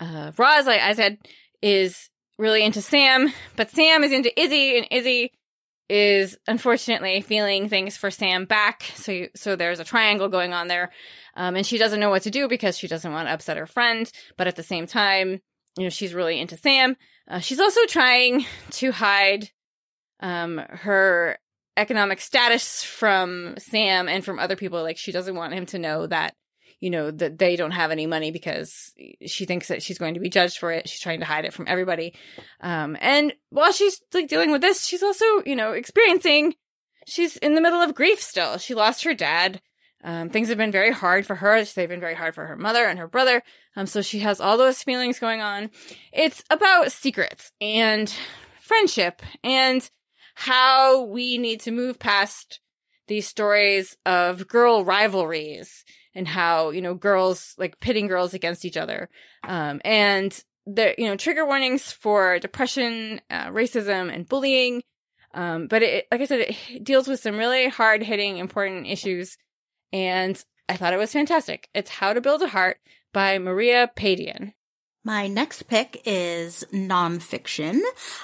Uh, 0.00 0.32
Roz, 0.36 0.66
like 0.66 0.80
I 0.80 0.94
said, 0.94 1.18
is 1.62 2.10
really 2.38 2.64
into 2.64 2.82
Sam, 2.82 3.32
but 3.56 3.70
Sam 3.70 4.02
is 4.02 4.12
into 4.12 4.38
Izzy, 4.40 4.78
and 4.78 4.86
Izzy 4.90 5.32
is 5.88 6.38
unfortunately 6.46 7.20
feeling 7.20 7.68
things 7.68 7.96
for 7.96 8.10
Sam 8.10 8.44
back. 8.44 8.84
So, 8.94 9.26
so 9.36 9.56
there's 9.56 9.80
a 9.80 9.84
triangle 9.84 10.28
going 10.28 10.52
on 10.52 10.68
there, 10.68 10.90
um, 11.36 11.56
and 11.56 11.66
she 11.66 11.78
doesn't 11.78 12.00
know 12.00 12.10
what 12.10 12.22
to 12.22 12.30
do 12.30 12.48
because 12.48 12.78
she 12.78 12.88
doesn't 12.88 13.12
want 13.12 13.28
to 13.28 13.32
upset 13.32 13.56
her 13.56 13.66
friend, 13.66 14.10
but 14.36 14.46
at 14.46 14.56
the 14.56 14.62
same 14.62 14.86
time, 14.86 15.40
you 15.76 15.84
know, 15.84 15.90
she's 15.90 16.14
really 16.14 16.40
into 16.40 16.56
Sam. 16.56 16.96
Uh, 17.28 17.38
she's 17.38 17.60
also 17.60 17.84
trying 17.86 18.44
to 18.70 18.90
hide 18.90 19.50
um, 20.20 20.58
her 20.58 21.38
economic 21.80 22.20
status 22.20 22.84
from 22.84 23.54
Sam 23.58 24.08
and 24.08 24.24
from 24.24 24.38
other 24.38 24.54
people. 24.54 24.82
Like 24.82 24.98
she 24.98 25.12
doesn't 25.12 25.34
want 25.34 25.54
him 25.54 25.66
to 25.66 25.78
know 25.78 26.06
that, 26.06 26.34
you 26.78 26.90
know, 26.90 27.10
that 27.10 27.38
they 27.38 27.56
don't 27.56 27.70
have 27.70 27.90
any 27.90 28.06
money 28.06 28.30
because 28.30 28.92
she 29.26 29.46
thinks 29.46 29.68
that 29.68 29.82
she's 29.82 29.98
going 29.98 30.14
to 30.14 30.20
be 30.20 30.28
judged 30.28 30.58
for 30.58 30.70
it. 30.70 30.88
She's 30.88 31.00
trying 31.00 31.20
to 31.20 31.26
hide 31.26 31.46
it 31.46 31.54
from 31.54 31.64
everybody. 31.68 32.14
Um, 32.60 32.96
and 33.00 33.32
while 33.48 33.72
she's 33.72 34.00
like 34.12 34.28
dealing 34.28 34.52
with 34.52 34.60
this, 34.60 34.84
she's 34.84 35.02
also, 35.02 35.24
you 35.46 35.56
know, 35.56 35.72
experiencing, 35.72 36.54
she's 37.06 37.36
in 37.38 37.54
the 37.54 37.62
middle 37.62 37.80
of 37.80 37.94
grief 37.94 38.20
still. 38.20 38.58
She 38.58 38.74
lost 38.74 39.04
her 39.04 39.14
dad. 39.14 39.60
Um, 40.02 40.30
things 40.30 40.48
have 40.48 40.58
been 40.58 40.72
very 40.72 40.92
hard 40.92 41.26
for 41.26 41.34
her. 41.34 41.64
They've 41.64 41.88
been 41.88 42.00
very 42.00 42.14
hard 42.14 42.34
for 42.34 42.46
her 42.46 42.56
mother 42.56 42.84
and 42.84 42.98
her 42.98 43.08
brother. 43.08 43.42
Um, 43.76 43.86
so 43.86 44.02
she 44.02 44.20
has 44.20 44.40
all 44.40 44.56
those 44.56 44.82
feelings 44.82 45.18
going 45.18 45.40
on. 45.40 45.70
It's 46.12 46.42
about 46.50 46.92
secrets 46.92 47.52
and 47.60 48.12
friendship 48.60 49.22
and 49.42 49.88
how 50.34 51.04
we 51.04 51.38
need 51.38 51.60
to 51.60 51.70
move 51.70 51.98
past 51.98 52.60
these 53.08 53.26
stories 53.26 53.96
of 54.06 54.46
girl 54.46 54.84
rivalries 54.84 55.84
and 56.14 56.26
how, 56.26 56.70
you 56.70 56.80
know, 56.80 56.94
girls 56.94 57.54
like 57.58 57.80
pitting 57.80 58.06
girls 58.06 58.34
against 58.34 58.64
each 58.64 58.76
other. 58.76 59.08
Um, 59.46 59.80
and 59.84 60.44
the, 60.66 60.94
you 60.96 61.06
know, 61.06 61.16
trigger 61.16 61.44
warnings 61.44 61.92
for 61.92 62.38
depression, 62.38 63.20
uh, 63.30 63.48
racism 63.48 64.12
and 64.14 64.28
bullying. 64.28 64.82
Um, 65.34 65.66
but 65.66 65.82
it, 65.82 66.06
like 66.10 66.20
I 66.20 66.24
said, 66.24 66.40
it 66.40 66.84
deals 66.84 67.08
with 67.08 67.20
some 67.20 67.36
really 67.36 67.68
hard 67.68 68.02
hitting, 68.02 68.38
important 68.38 68.86
issues. 68.86 69.36
And 69.92 70.42
I 70.68 70.76
thought 70.76 70.92
it 70.92 70.98
was 70.98 71.12
fantastic. 71.12 71.68
It's 71.74 71.90
How 71.90 72.12
to 72.12 72.20
Build 72.20 72.42
a 72.42 72.48
Heart 72.48 72.78
by 73.12 73.38
Maria 73.38 73.90
Padian. 73.96 74.52
My 75.04 75.28
next 75.28 75.66
pick 75.66 76.02
is 76.04 76.64
nonfiction. 76.72 77.80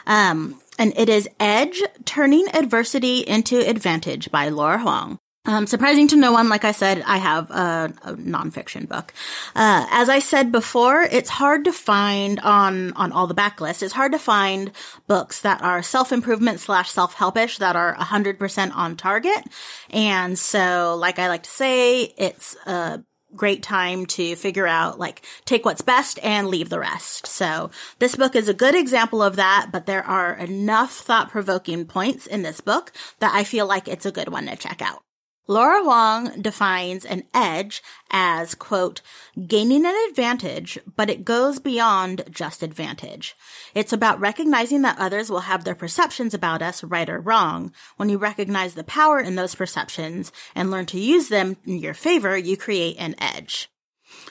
Um, 0.06 0.61
and 0.78 0.92
it 0.97 1.09
is 1.09 1.28
Edge 1.40 1.83
Turning 2.04 2.49
Adversity 2.54 3.21
into 3.21 3.59
Advantage 3.66 4.30
by 4.30 4.50
Laura 4.50 4.78
Huang. 4.78 5.18
Um, 5.47 5.66
surprising 5.66 6.09
to 6.09 6.16
no 6.16 6.33
one, 6.33 6.49
like 6.49 6.64
I 6.64 6.73
said, 6.73 7.02
I 7.06 7.18
have 7.18 7.50
a, 7.50 7.95
a 8.02 8.14
nonfiction 8.14 8.88
book. 8.88 9.14
Uh, 9.54 9.87
as 9.90 10.09
I 10.09 10.18
said 10.18 10.50
before, 10.50 11.02
it's 11.02 11.30
hard 11.30 11.64
to 11.64 11.73
find 11.73 12.40
on 12.40 12.92
on 12.95 13.12
all 13.12 13.28
the 13.28 13.35
backlists. 13.35 13.83
It's 13.83 13.92
hard 13.92 14.11
to 14.12 14.18
find 14.18 14.73
books 15.06 15.40
that 15.42 15.62
are 15.62 15.83
self 15.83 16.11
improvement 16.11 16.59
slash 16.59 16.90
self 16.90 17.14
helpish 17.14 17.59
that 17.59 17.76
are 17.76 17.95
hundred 17.95 18.40
percent 18.40 18.76
on 18.76 18.97
target. 18.97 19.45
And 19.90 20.37
so, 20.37 20.97
like 20.99 21.21
I 21.21 21.28
like 21.28 21.45
to 21.45 21.50
say, 21.50 22.02
it's 22.18 22.56
a 22.66 23.04
great 23.37 23.62
time 23.62 24.07
to 24.07 24.37
figure 24.37 24.66
out 24.66 24.99
like 24.99 25.23
take 25.45 25.64
what's 25.64 25.83
best 25.83 26.19
and 26.23 26.49
leave 26.49 26.69
the 26.69 26.81
rest. 26.81 27.26
So 27.26 27.71
this 27.99 28.16
book 28.16 28.35
is 28.35 28.49
a 28.49 28.55
good 28.55 28.75
example 28.75 29.23
of 29.23 29.37
that, 29.37 29.69
but 29.73 29.87
there 29.87 30.05
are 30.05 30.35
enough 30.35 30.93
thought 30.93 31.31
provoking 31.31 31.85
points 31.87 32.26
in 32.26 32.43
this 32.43 32.61
book 32.61 32.93
that 33.21 33.35
I 33.35 33.45
feel 33.45 33.66
like 33.66 33.88
it's 33.88 34.07
a 34.07 34.12
good 34.12 34.28
one 34.28 34.47
to 34.47 34.57
check 34.57 34.83
out. 34.83 35.05
Laura 35.48 35.80
Huang 35.82 36.42
defines 36.42 37.04
an 37.04 37.22
edge 37.32 37.80
as, 38.10 38.56
quote, 38.56 39.00
gaining 39.46 39.86
an 39.86 39.94
advantage, 40.08 40.76
but 40.96 41.08
it 41.08 41.24
goes 41.24 41.60
beyond 41.60 42.24
just 42.30 42.64
advantage. 42.64 43.36
It's 43.72 43.92
about 43.92 44.18
recognizing 44.18 44.82
that 44.82 44.98
others 44.98 45.30
will 45.30 45.40
have 45.40 45.62
their 45.62 45.76
perceptions 45.76 46.34
about 46.34 46.62
us, 46.62 46.82
right 46.82 47.08
or 47.08 47.20
wrong. 47.20 47.72
When 47.96 48.08
you 48.08 48.18
recognize 48.18 48.74
the 48.74 48.82
power 48.82 49.20
in 49.20 49.36
those 49.36 49.54
perceptions 49.54 50.32
and 50.54 50.72
learn 50.72 50.86
to 50.86 50.98
use 50.98 51.28
them 51.28 51.56
in 51.64 51.78
your 51.78 51.94
favor, 51.94 52.36
you 52.36 52.56
create 52.56 52.96
an 52.98 53.14
edge. 53.18 53.70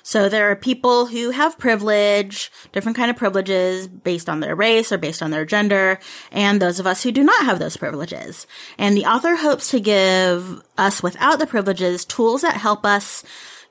So 0.03 0.29
there 0.29 0.51
are 0.51 0.55
people 0.55 1.07
who 1.07 1.31
have 1.31 1.57
privilege, 1.57 2.51
different 2.71 2.95
kind 2.95 3.09
of 3.09 3.17
privileges 3.17 3.87
based 3.87 4.29
on 4.29 4.39
their 4.39 4.55
race 4.55 4.91
or 4.91 4.97
based 4.97 5.23
on 5.23 5.31
their 5.31 5.45
gender, 5.45 5.99
and 6.31 6.61
those 6.61 6.79
of 6.79 6.87
us 6.87 7.01
who 7.01 7.11
do 7.11 7.23
not 7.23 7.45
have 7.45 7.59
those 7.59 7.77
privileges. 7.77 8.45
And 8.77 8.95
the 8.95 9.05
author 9.05 9.35
hopes 9.35 9.71
to 9.71 9.79
give 9.79 10.61
us 10.77 11.01
without 11.01 11.39
the 11.39 11.47
privileges 11.47 12.05
tools 12.05 12.41
that 12.41 12.57
help 12.57 12.85
us 12.85 13.23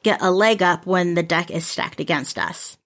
get 0.03 0.23
a 0.23 0.31
leg 0.31 0.63
up 0.63 0.87
when 0.87 1.15
the 1.15 1.23
deck 1.23 1.51
is 1.51 1.67
stacked 1.67 2.01
against 2.01 2.39
us. 2.39 2.77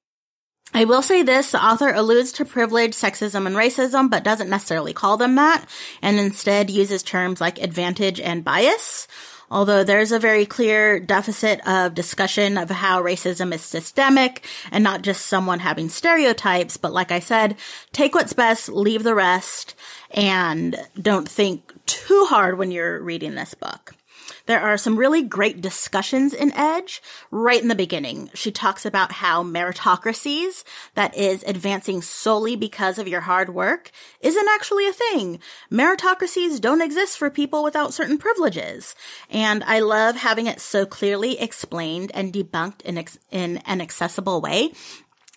I 0.75 0.85
will 0.85 1.01
say 1.01 1.23
this, 1.23 1.53
the 1.53 1.65
author 1.65 1.89
alludes 1.89 2.33
to 2.33 2.45
privilege, 2.45 2.93
sexism, 2.93 3.47
and 3.47 3.57
racism, 3.57 4.11
but 4.11 4.23
doesn't 4.23 4.51
necessarily 4.51 4.93
call 4.93 5.17
them 5.17 5.37
that, 5.37 5.65
and 6.03 6.19
instead 6.19 6.69
uses 6.69 7.03
terms 7.03 7.41
like 7.41 7.59
advantage 7.59 8.21
and 8.21 8.45
bias, 8.45 9.09
although 9.51 9.85
there's 9.85 10.13
a 10.13 10.19
very 10.19 10.47
clear 10.47 11.01
deficit 11.01 11.67
of 11.67 11.95
discussion 11.95 12.59
of 12.59 12.71
how 12.71 13.03
racism 13.03 13.53
is 13.53 13.63
systemic 13.63 14.45
and 14.71 14.85
not 14.85 15.03
just 15.03 15.27
someone 15.27 15.61
having 15.61 15.89
stereotypes. 15.89 16.77
But 16.77 16.93
like 16.93 17.13
I 17.13 17.21
said, 17.21 17.57
take 17.93 18.15
what's 18.15 18.33
best, 18.33 18.69
leave 18.69 19.03
the 19.03 19.15
rest, 19.15 19.75
and 20.11 20.77
don't 21.01 21.29
think 21.29 21.73
too 21.87 22.27
hard 22.29 22.59
when 22.59 22.71
you're 22.71 23.01
reading 23.01 23.35
this 23.35 23.55
book. 23.55 23.95
There 24.47 24.61
are 24.61 24.77
some 24.77 24.97
really 24.97 25.23
great 25.23 25.61
discussions 25.61 26.35
in 26.35 26.53
Edge 26.53 27.03
right 27.31 27.61
in 27.61 27.69
the 27.69 27.75
beginning. 27.75 28.31
She 28.35 28.51
talks 28.51 28.85
about 28.85 29.13
how 29.13 29.43
meritocracies, 29.43 30.65
that 30.95 31.17
is 31.17 31.45
advancing 31.47 32.03
solely 32.03 32.57
because 32.57 32.99
of 32.99 33.09
your 33.09 33.23
hard 33.23 33.55
work, 33.55 33.91
isn't 34.21 34.49
actually 34.49 34.89
a 34.89 34.93
thing. 34.93 35.39
Meritocracies 35.71 36.61
don't 36.61 36.83
exist 36.83 37.19
for 37.19 37.31
people 37.31 37.63
without 37.63 37.95
certain 37.95 38.19
privileges. 38.19 38.95
And 39.31 39.65
I 39.65 39.81
love 39.81 40.17
having 40.17 40.47
it 40.47 40.61
so 40.61 40.87
clearly 40.87 41.39
explained 41.39 42.11
and 42.15 42.33
debunked 42.33 42.83
in, 42.83 42.99
ex- 42.99 43.19
in 43.31 43.59
an 43.59 43.81
accessible 43.81 44.41
way 44.41 44.73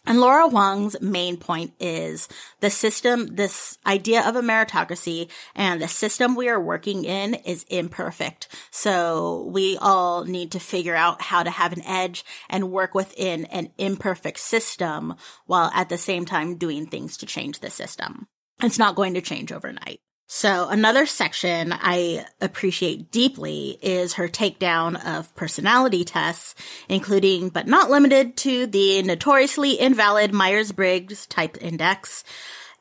And 0.05 0.20
Laura 0.20 0.50
Huang's 0.50 1.00
main 1.00 1.38
point 1.38 1.74
is 1.79 2.27
the 2.60 2.72
system, 2.72 3.36
this 3.36 3.77
idea 3.86 4.27
of 4.27 4.36
a 4.36 4.41
meritocracy 4.41 5.29
and 5.55 5.79
the 5.79 5.88
system 5.88 6.36
we 6.36 6.50
are 6.50 6.60
working 6.60 7.05
in 7.05 7.36
is 7.36 7.65
imperfect. 7.70 8.48
So 8.72 9.48
we 9.51 9.77
all 9.79 10.25
need 10.25 10.51
to 10.53 10.60
figure 10.60 10.96
out 10.96 11.22
how 11.22 11.43
to 11.43 11.51
have 11.51 11.72
an 11.72 11.86
edge 11.86 12.25
and 12.50 12.72
work 12.72 12.96
within 12.96 13.46
an 13.46 13.72
imperfect 13.77 14.39
system 14.39 15.15
while 15.46 15.70
at 15.75 15.89
the 15.89 16.00
same 16.00 16.25
time 16.25 16.58
doing 16.58 16.88
things 16.88 17.15
to 17.17 17.27
change 17.27 17.60
the 17.60 17.70
system. 17.70 18.27
It's 18.62 18.79
not 18.79 18.96
going 18.96 19.13
to 19.13 19.22
change 19.22 19.51
overnight. 19.51 20.01
So 20.33 20.69
another 20.69 21.07
section 21.07 21.73
I 21.73 22.25
appreciate 22.39 23.11
deeply 23.11 23.77
is 23.81 24.13
her 24.13 24.29
takedown 24.29 24.95
of 25.05 25.35
personality 25.35 26.05
tests, 26.05 26.55
including 26.88 27.50
but 27.50 27.67
not 27.67 27.89
limited 27.91 28.38
to 28.38 28.65
the 28.65 29.03
notoriously 29.03 29.73
invalid 29.73 30.33
Myers-Briggs 30.33 31.27
type 31.27 31.57
index. 31.59 32.23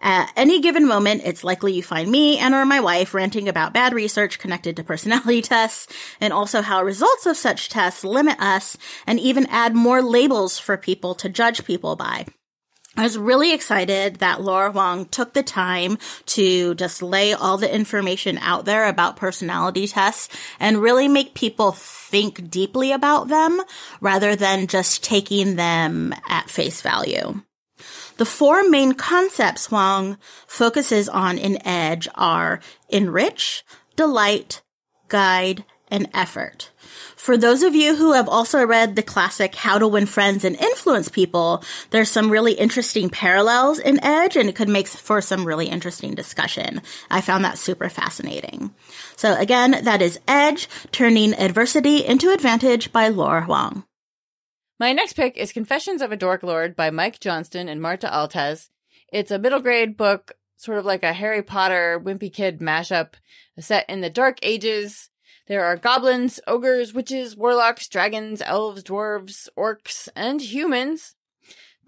At 0.00 0.30
any 0.36 0.60
given 0.60 0.86
moment, 0.86 1.22
it's 1.24 1.42
likely 1.42 1.72
you 1.72 1.82
find 1.82 2.08
me 2.08 2.38
and 2.38 2.54
or 2.54 2.64
my 2.64 2.78
wife 2.78 3.14
ranting 3.14 3.48
about 3.48 3.74
bad 3.74 3.94
research 3.94 4.38
connected 4.38 4.76
to 4.76 4.84
personality 4.84 5.42
tests 5.42 5.88
and 6.20 6.32
also 6.32 6.62
how 6.62 6.84
results 6.84 7.26
of 7.26 7.36
such 7.36 7.68
tests 7.68 8.04
limit 8.04 8.40
us 8.40 8.76
and 9.08 9.18
even 9.18 9.46
add 9.46 9.74
more 9.74 10.02
labels 10.02 10.60
for 10.60 10.76
people 10.76 11.16
to 11.16 11.28
judge 11.28 11.64
people 11.64 11.96
by. 11.96 12.26
I 12.96 13.04
was 13.04 13.16
really 13.16 13.54
excited 13.54 14.16
that 14.16 14.42
Laura 14.42 14.72
Huang 14.72 15.06
took 15.06 15.32
the 15.32 15.44
time 15.44 15.96
to 16.26 16.74
just 16.74 17.02
lay 17.02 17.32
all 17.32 17.56
the 17.56 17.72
information 17.72 18.36
out 18.38 18.64
there 18.64 18.88
about 18.88 19.16
personality 19.16 19.86
tests 19.86 20.28
and 20.58 20.82
really 20.82 21.06
make 21.06 21.34
people 21.34 21.72
think 21.72 22.50
deeply 22.50 22.90
about 22.90 23.28
them 23.28 23.62
rather 24.00 24.34
than 24.34 24.66
just 24.66 25.04
taking 25.04 25.54
them 25.54 26.12
at 26.28 26.50
face 26.50 26.82
value. 26.82 27.40
The 28.16 28.26
four 28.26 28.68
main 28.68 28.92
concepts 28.92 29.66
Huang 29.66 30.18
focuses 30.46 31.08
on 31.08 31.38
in 31.38 31.64
Edge 31.66 32.08
are 32.16 32.60
enrich, 32.88 33.64
delight, 33.96 34.62
guide, 35.08 35.64
and 35.88 36.08
effort. 36.12 36.70
For 37.20 37.36
those 37.36 37.62
of 37.62 37.74
you 37.74 37.96
who 37.96 38.14
have 38.14 38.30
also 38.30 38.64
read 38.64 38.96
the 38.96 39.02
classic 39.02 39.54
How 39.54 39.78
to 39.78 39.86
Win 39.86 40.06
Friends 40.06 40.42
and 40.42 40.56
Influence 40.56 41.10
People, 41.10 41.62
there's 41.90 42.10
some 42.10 42.30
really 42.30 42.54
interesting 42.54 43.10
parallels 43.10 43.78
in 43.78 44.02
Edge 44.02 44.38
and 44.38 44.48
it 44.48 44.56
could 44.56 44.70
make 44.70 44.88
for 44.88 45.20
some 45.20 45.44
really 45.44 45.66
interesting 45.66 46.14
discussion. 46.14 46.80
I 47.10 47.20
found 47.20 47.44
that 47.44 47.58
super 47.58 47.90
fascinating. 47.90 48.74
So 49.16 49.36
again, 49.36 49.84
that 49.84 50.00
is 50.00 50.18
Edge, 50.26 50.66
Turning 50.92 51.34
Adversity 51.34 52.06
into 52.06 52.32
Advantage 52.32 52.90
by 52.90 53.08
Laura 53.08 53.42
Huang. 53.42 53.84
My 54.78 54.94
next 54.94 55.12
pick 55.12 55.36
is 55.36 55.52
Confessions 55.52 56.00
of 56.00 56.12
a 56.12 56.16
Dork 56.16 56.42
Lord 56.42 56.74
by 56.74 56.88
Mike 56.88 57.20
Johnston 57.20 57.68
and 57.68 57.82
Marta 57.82 58.06
Altés. 58.06 58.70
It's 59.12 59.30
a 59.30 59.38
middle 59.38 59.60
grade 59.60 59.98
book, 59.98 60.32
sort 60.56 60.78
of 60.78 60.86
like 60.86 61.02
a 61.02 61.12
Harry 61.12 61.42
Potter 61.42 62.00
Wimpy 62.02 62.32
Kid 62.32 62.60
mashup, 62.60 63.12
set 63.58 63.84
in 63.90 64.00
the 64.00 64.08
Dark 64.08 64.38
Ages. 64.42 65.09
There 65.50 65.64
are 65.64 65.76
goblins, 65.76 66.38
ogres, 66.46 66.94
witches, 66.94 67.36
warlocks, 67.36 67.88
dragons, 67.88 68.40
elves, 68.40 68.84
dwarves, 68.84 69.48
orcs, 69.58 70.08
and 70.14 70.40
humans. 70.40 71.16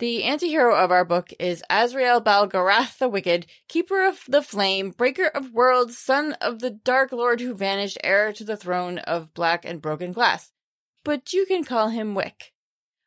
The 0.01 0.25
anti-hero 0.25 0.75
of 0.75 0.91
our 0.91 1.05
book 1.05 1.33
is 1.39 1.63
Azrael 1.71 2.21
Balgarath 2.21 2.99
the 2.99 3.09
Wicked, 3.09 3.47
Keeper 3.69 4.05
of 4.05 4.25
the 4.27 4.43
Flame, 4.43 4.91
Breaker 4.91 5.29
of 5.29 5.53
Worlds, 5.53 5.97
son 5.97 6.33
of 6.41 6.59
the 6.59 6.71
Dark 6.71 7.13
Lord 7.13 7.41
who 7.41 7.55
vanished, 7.55 7.99
heir 8.03 8.33
to 8.33 8.43
the 8.43 8.57
throne 8.57 8.99
of 8.99 9.33
black 9.33 9.65
and 9.65 9.81
broken 9.81 10.11
glass. 10.11 10.51
But 11.05 11.33
you 11.33 11.47
can 11.47 11.63
call 11.63 11.91
him 11.91 12.17
Wick. 12.17 12.53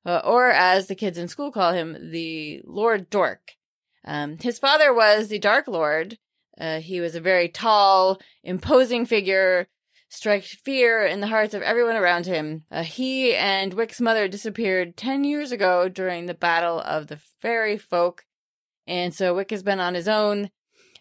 Uh, 0.06 0.22
or 0.24 0.52
as 0.52 0.88
the 0.88 0.96
kids 0.96 1.18
in 1.18 1.28
school 1.28 1.52
call 1.52 1.74
him, 1.74 2.12
the 2.12 2.62
Lord 2.64 3.10
Dork. 3.10 3.58
Um, 4.06 4.38
his 4.38 4.58
father 4.58 4.94
was 4.94 5.28
the 5.28 5.38
Dark 5.38 5.68
Lord. 5.68 6.18
Uh, 6.58 6.80
he 6.80 7.02
was 7.02 7.14
a 7.14 7.20
very 7.20 7.50
tall, 7.50 8.22
imposing 8.42 9.06
figure 9.06 9.68
strike 10.10 10.44
fear 10.44 11.06
in 11.06 11.20
the 11.20 11.28
hearts 11.28 11.54
of 11.54 11.62
everyone 11.62 11.96
around 11.96 12.26
him. 12.26 12.64
Uh, 12.72 12.84
he 12.84 13.36
and 13.36 13.74
Wick's 13.74 14.02
mother 14.02 14.28
disappeared 14.28 14.98
10 14.98 15.24
years 15.24 15.52
ago 15.52 15.90
during 15.90 16.26
the 16.26 16.34
Battle 16.34 16.80
of 16.80 17.08
the 17.08 17.18
Fairy 17.42 17.78
Folk. 17.78 18.26
And 18.88 19.14
so 19.14 19.36
Wick 19.36 19.52
has 19.52 19.64
been 19.64 19.80
on 19.80 19.94
his 19.94 20.08
own. 20.08 20.52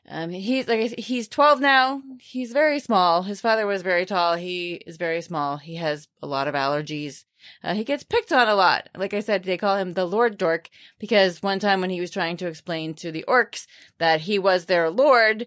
Um, 0.06 0.30
he's 0.30 0.68
like, 0.68 0.98
he's 0.98 1.28
12 1.28 1.60
now. 1.60 2.02
He's 2.20 2.52
very 2.52 2.78
small. 2.78 3.22
His 3.22 3.40
father 3.40 3.66
was 3.66 3.82
very 3.82 4.04
tall. 4.04 4.36
He 4.36 4.74
is 4.86 4.96
very 4.96 5.22
small. 5.22 5.56
He 5.56 5.76
has 5.76 6.08
a 6.22 6.26
lot 6.26 6.48
of 6.48 6.54
allergies. 6.54 7.24
Uh, 7.62 7.74
he 7.74 7.84
gets 7.84 8.04
picked 8.04 8.32
on 8.32 8.48
a 8.48 8.54
lot. 8.54 8.88
Like 8.96 9.14
I 9.14 9.20
said, 9.20 9.44
they 9.44 9.56
call 9.56 9.76
him 9.76 9.94
the 9.94 10.04
Lord 10.04 10.36
Dork 10.36 10.68
because 10.98 11.42
one 11.42 11.58
time 11.58 11.80
when 11.80 11.90
he 11.90 12.00
was 12.00 12.10
trying 12.10 12.36
to 12.38 12.46
explain 12.46 12.94
to 12.94 13.10
the 13.10 13.24
orcs 13.26 13.66
that 13.98 14.22
he 14.22 14.38
was 14.38 14.66
their 14.66 14.90
lord, 14.90 15.46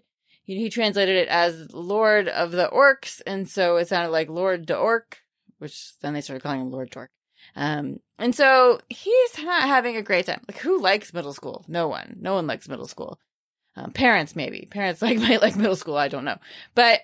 he, 0.54 0.70
translated 0.70 1.16
it 1.16 1.28
as 1.28 1.74
Lord 1.74 2.26
of 2.26 2.52
the 2.52 2.68
Orcs, 2.68 3.20
and 3.26 3.48
so 3.48 3.76
it 3.76 3.88
sounded 3.88 4.10
like 4.10 4.30
Lord 4.30 4.64
de 4.64 4.74
Orc, 4.74 5.18
which 5.58 5.98
then 6.00 6.14
they 6.14 6.22
started 6.22 6.42
calling 6.42 6.62
him 6.62 6.70
Lord 6.70 6.88
Dork. 6.88 7.10
Um, 7.54 8.00
and 8.18 8.34
so 8.34 8.80
he's 8.88 9.38
not 9.42 9.68
having 9.68 9.96
a 9.96 10.02
great 10.02 10.26
time. 10.26 10.40
Like, 10.48 10.58
who 10.58 10.80
likes 10.80 11.12
middle 11.12 11.34
school? 11.34 11.64
No 11.68 11.88
one. 11.88 12.16
No 12.18 12.34
one 12.34 12.46
likes 12.46 12.68
middle 12.68 12.86
school. 12.86 13.18
Um, 13.76 13.92
parents, 13.92 14.34
maybe. 14.34 14.66
Parents 14.70 15.02
like 15.02 15.18
might 15.18 15.42
like 15.42 15.56
middle 15.56 15.76
school. 15.76 15.96
I 15.96 16.08
don't 16.08 16.24
know. 16.24 16.38
But 16.74 17.00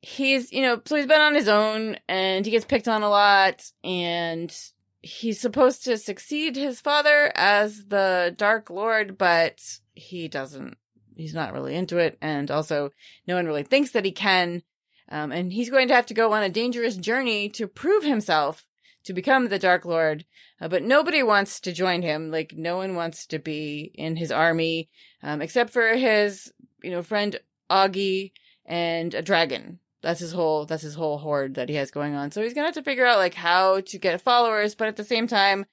he's, 0.00 0.52
you 0.52 0.62
know, 0.62 0.80
so 0.84 0.96
he's 0.96 1.06
been 1.06 1.20
on 1.20 1.34
his 1.34 1.48
own 1.48 1.96
and 2.08 2.44
he 2.44 2.52
gets 2.52 2.64
picked 2.64 2.88
on 2.88 3.02
a 3.02 3.10
lot 3.10 3.68
and 3.82 4.56
he's 5.02 5.40
supposed 5.40 5.84
to 5.84 5.98
succeed 5.98 6.54
his 6.54 6.80
father 6.80 7.32
as 7.34 7.86
the 7.86 8.32
Dark 8.36 8.70
Lord, 8.70 9.18
but 9.18 9.60
he 9.94 10.28
doesn't 10.28 10.76
he's 11.16 11.34
not 11.34 11.52
really 11.52 11.74
into 11.74 11.98
it, 11.98 12.16
and 12.20 12.50
also 12.50 12.90
no 13.26 13.36
one 13.36 13.46
really 13.46 13.62
thinks 13.62 13.90
that 13.92 14.04
he 14.04 14.12
can. 14.12 14.62
Um, 15.08 15.32
and 15.32 15.52
he's 15.52 15.70
going 15.70 15.88
to 15.88 15.94
have 15.94 16.06
to 16.06 16.14
go 16.14 16.32
on 16.32 16.42
a 16.42 16.48
dangerous 16.48 16.96
journey 16.96 17.48
to 17.50 17.68
prove 17.68 18.04
himself 18.04 18.66
to 19.04 19.12
become 19.12 19.48
the 19.48 19.58
Dark 19.58 19.84
Lord. 19.84 20.24
Uh, 20.60 20.68
but 20.68 20.82
nobody 20.82 21.22
wants 21.22 21.60
to 21.60 21.72
join 21.72 22.02
him. 22.02 22.30
Like 22.30 22.54
no 22.56 22.76
one 22.76 22.94
wants 22.96 23.26
to 23.28 23.38
be 23.38 23.92
in 23.94 24.16
his 24.16 24.32
army, 24.32 24.90
um, 25.22 25.40
except 25.40 25.70
for 25.70 25.94
his, 25.94 26.52
you 26.82 26.90
know, 26.90 27.02
friend 27.02 27.38
Augie 27.70 28.32
and 28.64 29.14
a 29.14 29.22
dragon. 29.22 29.78
That's 30.02 30.20
his 30.20 30.32
whole, 30.32 30.66
that's 30.66 30.82
his 30.82 30.94
whole 30.94 31.18
horde 31.18 31.54
that 31.54 31.68
he 31.68 31.76
has 31.76 31.90
going 31.90 32.14
on. 32.14 32.30
So 32.30 32.42
he's 32.42 32.54
gonna 32.54 32.66
have 32.66 32.74
to 32.74 32.82
figure 32.82 33.06
out 33.06 33.18
like 33.18 33.34
how 33.34 33.80
to 33.80 33.98
get 33.98 34.20
followers, 34.20 34.74
but 34.74 34.88
at 34.88 34.96
the 34.96 35.04
same 35.04 35.26
time, 35.26 35.66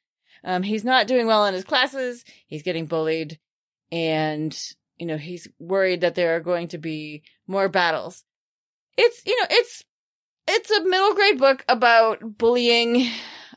um, 0.44 0.64
he's 0.64 0.84
not 0.84 1.08
doing 1.08 1.28
well 1.28 1.46
in 1.46 1.54
his 1.54 1.64
classes. 1.64 2.24
He's 2.48 2.64
getting 2.64 2.86
bullied 2.86 3.40
and 3.92 4.58
you 4.98 5.06
know, 5.06 5.18
he's 5.18 5.48
worried 5.60 6.02
that 6.02 6.16
there 6.16 6.36
are 6.36 6.40
going 6.40 6.68
to 6.70 6.78
be 6.78 7.24
more 7.48 7.70
battles. 7.70 8.24
It's, 8.98 9.22
you 9.26 9.40
know, 9.40 9.48
it's, 9.50 9.84
it's 10.48 10.72
a 10.72 10.84
middle 10.84 11.14
grade 11.16 11.38
book 11.38 11.66
about 11.68 12.38
bullying, 12.38 13.10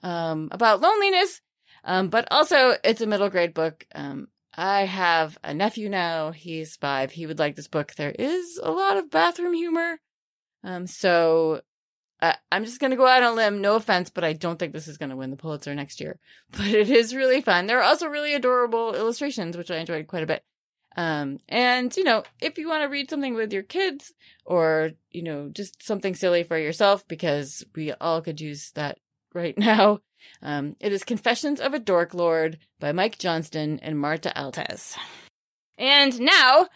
um, 0.03 0.49
about 0.51 0.81
loneliness, 0.81 1.40
um, 1.85 2.09
but 2.09 2.27
also 2.31 2.77
it's 2.83 3.01
a 3.01 3.07
middle 3.07 3.29
grade 3.29 3.55
book. 3.55 3.87
Um, 3.94 4.29
I 4.57 4.87
have 4.87 5.37
a 5.44 5.53
nephew 5.53 5.88
now. 5.88 6.31
He's 6.31 6.77
five. 6.77 7.12
He 7.12 7.27
would 7.27 7.38
like 7.38 7.57
this 7.57 7.68
book. 7.68 7.94
There 7.94 8.14
is 8.18 8.59
a 8.62 8.70
lot 8.70 8.96
of 8.96 9.11
bathroom 9.11 9.53
humor. 9.53 10.01
Um, 10.64 10.87
so 10.87 11.61
uh, 12.20 12.33
I'm 12.51 12.64
just 12.64 12.81
going 12.81 12.90
to 12.90 12.96
go 12.96 13.07
out 13.07 13.22
on 13.22 13.33
a 13.33 13.37
limb. 13.37 13.61
No 13.61 13.77
offense, 13.77 14.09
but 14.09 14.25
I 14.25 14.33
don't 14.33 14.59
think 14.59 14.72
this 14.72 14.88
is 14.88 14.96
going 14.96 15.11
to 15.11 15.16
win 15.16 15.31
the 15.31 15.37
Pulitzer 15.37 15.75
next 15.75 16.01
year. 16.01 16.18
But 16.51 16.68
it 16.68 16.90
is 16.90 17.14
really 17.14 17.42
fun. 17.42 17.66
There 17.66 17.79
are 17.79 17.83
also 17.83 18.07
really 18.09 18.35
adorable 18.35 18.94
illustrations, 18.94 19.57
which 19.57 19.70
I 19.70 19.77
enjoyed 19.77 20.07
quite 20.07 20.22
a 20.22 20.27
bit. 20.27 20.42
Um, 20.97 21.39
and 21.49 21.95
you 21.97 22.05
know, 22.05 22.25
if 22.41 22.59
you 22.59 22.69
want 22.69 22.83
to 22.83 22.89
read 22.89 23.11
something 23.11 23.35
with 23.35 23.53
your 23.53 23.63
kids 23.63 24.13
or, 24.45 24.93
you 25.11 25.23
know, 25.23 25.51
just 25.53 25.83
something 25.83 26.15
silly 26.15 26.43
for 26.43 26.59
yourself, 26.59 27.07
because 27.07 27.65
we 27.75 27.93
all 27.93 28.23
could 28.23 28.41
use 28.41 28.73
that 28.73 28.99
right 29.35 29.57
now. 29.57 30.01
Um, 30.43 30.77
it 30.81 30.93
is 30.93 31.05
Confessions 31.05 31.61
of 31.61 31.75
a 31.75 31.79
Dork 31.79 32.15
Lord 32.15 32.59
by 32.81 32.93
Mike 32.93 33.19
Johnston 33.19 33.79
and 33.81 33.99
Marta 33.99 34.33
Altés. 34.35 34.97
And 35.79 36.19
now, 36.21 36.69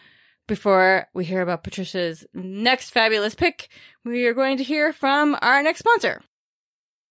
before 0.47 1.07
we 1.13 1.25
hear 1.25 1.41
about 1.41 1.63
Patricia's 1.63 2.25
next 2.33 2.91
fabulous 2.91 3.35
pick, 3.35 3.67
we 4.05 4.25
are 4.25 4.33
going 4.33 4.57
to 4.57 4.63
hear 4.63 4.93
from 4.93 5.35
our 5.41 5.63
next 5.63 5.79
sponsor. 5.79 6.21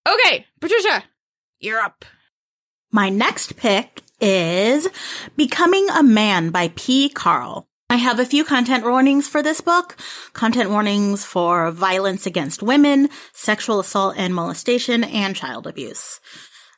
Okay, 0.08 0.46
Patricia, 0.60 1.04
you're 1.58 1.80
up. 1.80 2.04
My 2.92 3.08
next 3.08 3.56
pick 3.56 4.02
is 4.20 4.88
Becoming 5.36 5.88
a 5.90 6.02
Man 6.02 6.50
by 6.50 6.72
P. 6.74 7.08
Carl. 7.08 7.66
I 7.88 7.96
have 7.96 8.20
a 8.20 8.24
few 8.24 8.44
content 8.44 8.84
warnings 8.84 9.26
for 9.26 9.42
this 9.42 9.60
book. 9.60 9.96
Content 10.32 10.70
warnings 10.70 11.24
for 11.24 11.70
violence 11.70 12.26
against 12.26 12.62
women, 12.62 13.08
sexual 13.32 13.80
assault 13.80 14.14
and 14.16 14.34
molestation, 14.34 15.02
and 15.02 15.34
child 15.34 15.66
abuse. 15.66 16.20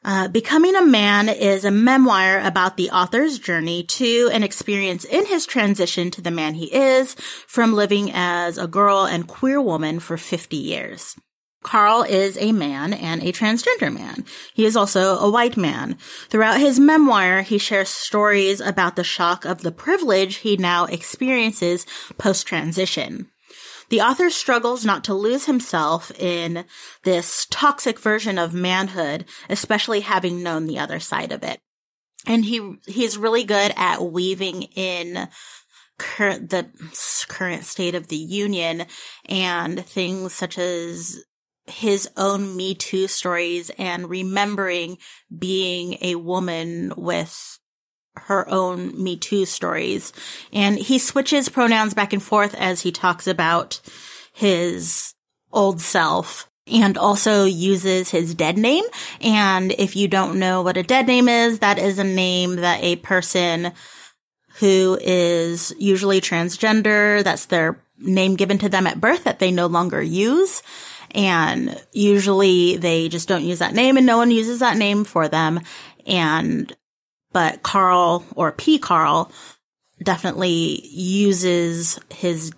Uh, 0.04 0.28
Becoming 0.28 0.74
a 0.74 0.84
Man 0.84 1.28
is 1.28 1.64
a 1.64 1.70
memoir 1.70 2.40
about 2.40 2.76
the 2.76 2.90
author's 2.90 3.38
journey 3.38 3.84
to 3.84 4.30
an 4.32 4.42
experience 4.42 5.04
in 5.04 5.26
his 5.26 5.46
transition 5.46 6.10
to 6.12 6.20
the 6.20 6.30
man 6.30 6.54
he 6.54 6.74
is 6.74 7.14
from 7.46 7.74
living 7.74 8.10
as 8.12 8.58
a 8.58 8.66
girl 8.66 9.04
and 9.04 9.28
queer 9.28 9.60
woman 9.60 10.00
for 10.00 10.16
50 10.16 10.56
years. 10.56 11.14
Carl 11.62 12.02
is 12.02 12.36
a 12.38 12.52
man 12.52 12.92
and 12.92 13.22
a 13.22 13.32
transgender 13.32 13.92
man. 13.92 14.24
He 14.54 14.64
is 14.64 14.76
also 14.76 15.18
a 15.18 15.30
white 15.30 15.56
man. 15.56 15.96
Throughout 16.28 16.60
his 16.60 16.80
memoir, 16.80 17.42
he 17.42 17.58
shares 17.58 17.88
stories 17.88 18.60
about 18.60 18.96
the 18.96 19.04
shock 19.04 19.44
of 19.44 19.62
the 19.62 19.72
privilege 19.72 20.36
he 20.36 20.56
now 20.56 20.84
experiences 20.86 21.86
post 22.18 22.46
transition. 22.46 23.28
The 23.88 24.00
author 24.00 24.30
struggles 24.30 24.86
not 24.86 25.04
to 25.04 25.14
lose 25.14 25.44
himself 25.44 26.10
in 26.18 26.64
this 27.02 27.46
toxic 27.50 27.98
version 27.98 28.38
of 28.38 28.54
manhood, 28.54 29.26
especially 29.50 30.00
having 30.00 30.42
known 30.42 30.66
the 30.66 30.78
other 30.78 30.98
side 30.98 31.30
of 31.30 31.42
it. 31.42 31.60
And 32.26 32.44
he, 32.44 32.76
he's 32.86 33.18
really 33.18 33.44
good 33.44 33.72
at 33.76 34.02
weaving 34.02 34.62
in 34.62 35.28
current, 35.98 36.50
the 36.50 36.70
current 37.28 37.64
state 37.64 37.94
of 37.94 38.08
the 38.08 38.16
union 38.16 38.86
and 39.26 39.84
things 39.84 40.32
such 40.32 40.56
as 40.56 41.22
his 41.66 42.08
own 42.16 42.56
Me 42.56 42.74
Too 42.74 43.06
stories 43.06 43.70
and 43.78 44.08
remembering 44.08 44.98
being 45.36 45.98
a 46.00 46.16
woman 46.16 46.92
with 46.96 47.58
her 48.16 48.48
own 48.48 49.02
Me 49.02 49.16
Too 49.16 49.44
stories. 49.44 50.12
And 50.52 50.78
he 50.78 50.98
switches 50.98 51.48
pronouns 51.48 51.94
back 51.94 52.12
and 52.12 52.22
forth 52.22 52.54
as 52.54 52.80
he 52.80 52.92
talks 52.92 53.26
about 53.26 53.80
his 54.32 55.14
old 55.52 55.80
self 55.80 56.48
and 56.66 56.96
also 56.96 57.44
uses 57.44 58.10
his 58.10 58.34
dead 58.34 58.56
name. 58.56 58.84
And 59.20 59.72
if 59.72 59.96
you 59.96 60.08
don't 60.08 60.38
know 60.38 60.62
what 60.62 60.76
a 60.76 60.82
dead 60.82 61.06
name 61.06 61.28
is, 61.28 61.58
that 61.58 61.78
is 61.78 61.98
a 61.98 62.04
name 62.04 62.56
that 62.56 62.82
a 62.82 62.96
person 62.96 63.72
who 64.56 64.98
is 65.00 65.74
usually 65.78 66.20
transgender, 66.20 67.24
that's 67.24 67.46
their 67.46 67.82
name 67.98 68.36
given 68.36 68.58
to 68.58 68.68
them 68.68 68.86
at 68.86 69.00
birth 69.00 69.24
that 69.24 69.38
they 69.38 69.50
no 69.50 69.66
longer 69.66 70.02
use. 70.02 70.62
And 71.12 71.80
usually 71.92 72.76
they 72.76 73.08
just 73.08 73.28
don't 73.28 73.44
use 73.44 73.58
that 73.58 73.74
name 73.74 73.96
and 73.96 74.06
no 74.06 74.16
one 74.16 74.30
uses 74.30 74.60
that 74.60 74.76
name 74.76 75.04
for 75.04 75.28
them. 75.28 75.60
And, 76.06 76.74
but 77.32 77.62
Carl 77.62 78.24
or 78.34 78.52
P. 78.52 78.78
Carl 78.78 79.30
definitely 80.02 80.80
uses 80.86 82.00
his, 82.10 82.52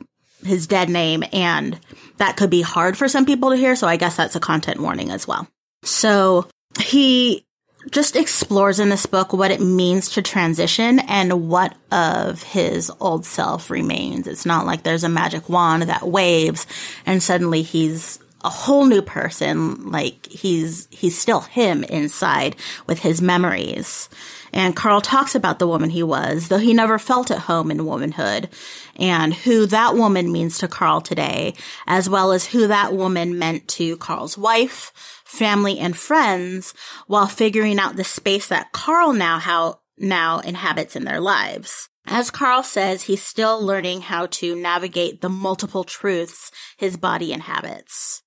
his 0.44 0.66
dead 0.66 0.88
name 0.88 1.24
and 1.32 1.78
that 2.18 2.36
could 2.36 2.50
be 2.50 2.62
hard 2.62 2.96
for 2.96 3.08
some 3.08 3.26
people 3.26 3.50
to 3.50 3.56
hear. 3.56 3.76
So 3.76 3.86
I 3.86 3.96
guess 3.96 4.16
that's 4.16 4.36
a 4.36 4.40
content 4.40 4.80
warning 4.80 5.10
as 5.10 5.26
well. 5.26 5.48
So 5.82 6.48
he 6.80 7.44
just 7.90 8.16
explores 8.16 8.80
in 8.80 8.88
this 8.88 9.06
book 9.06 9.32
what 9.32 9.50
it 9.50 9.60
means 9.60 10.10
to 10.10 10.22
transition 10.22 11.00
and 11.00 11.48
what 11.48 11.76
of 11.90 12.42
his 12.42 12.90
old 13.00 13.26
self 13.26 13.70
remains. 13.70 14.26
It's 14.26 14.46
not 14.46 14.66
like 14.66 14.82
there's 14.82 15.04
a 15.04 15.08
magic 15.08 15.48
wand 15.48 15.82
that 15.82 16.06
waves 16.06 16.66
and 17.04 17.22
suddenly 17.22 17.62
he's 17.62 18.18
a 18.44 18.50
whole 18.50 18.84
new 18.84 19.02
person. 19.02 19.90
Like 19.90 20.26
he's, 20.26 20.86
he's 20.90 21.18
still 21.18 21.40
him 21.40 21.82
inside 21.84 22.56
with 22.86 23.00
his 23.00 23.20
memories. 23.20 24.08
And 24.52 24.76
Carl 24.76 25.00
talks 25.00 25.34
about 25.34 25.58
the 25.58 25.66
woman 25.66 25.90
he 25.90 26.04
was, 26.04 26.48
though 26.48 26.58
he 26.58 26.74
never 26.74 26.98
felt 26.98 27.32
at 27.32 27.38
home 27.38 27.70
in 27.72 27.86
womanhood 27.86 28.48
and 28.96 29.34
who 29.34 29.66
that 29.66 29.96
woman 29.96 30.30
means 30.30 30.58
to 30.58 30.68
Carl 30.68 31.00
today, 31.00 31.54
as 31.86 32.08
well 32.08 32.30
as 32.30 32.46
who 32.46 32.68
that 32.68 32.92
woman 32.92 33.38
meant 33.38 33.66
to 33.68 33.96
Carl's 33.96 34.38
wife, 34.38 34.92
family, 35.24 35.78
and 35.78 35.96
friends 35.96 36.74
while 37.08 37.26
figuring 37.26 37.80
out 37.80 37.96
the 37.96 38.04
space 38.04 38.46
that 38.48 38.70
Carl 38.72 39.12
now 39.12 39.38
how 39.38 39.80
now 39.98 40.38
inhabits 40.40 40.94
in 40.94 41.04
their 41.04 41.20
lives. 41.20 41.88
As 42.06 42.30
Carl 42.30 42.62
says, 42.62 43.02
he's 43.02 43.22
still 43.22 43.60
learning 43.60 44.02
how 44.02 44.26
to 44.26 44.54
navigate 44.54 45.20
the 45.20 45.30
multiple 45.30 45.84
truths 45.84 46.50
his 46.76 46.96
body 46.96 47.32
inhabits. 47.32 48.22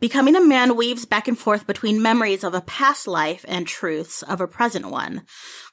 Becoming 0.00 0.36
a 0.36 0.40
man 0.40 0.76
weaves 0.76 1.04
back 1.04 1.28
and 1.28 1.38
forth 1.38 1.66
between 1.66 2.02
memories 2.02 2.44
of 2.44 2.54
a 2.54 2.60
past 2.60 3.06
life 3.06 3.44
and 3.48 3.66
truths 3.66 4.22
of 4.22 4.40
a 4.40 4.48
present 4.48 4.90
one. 4.90 5.22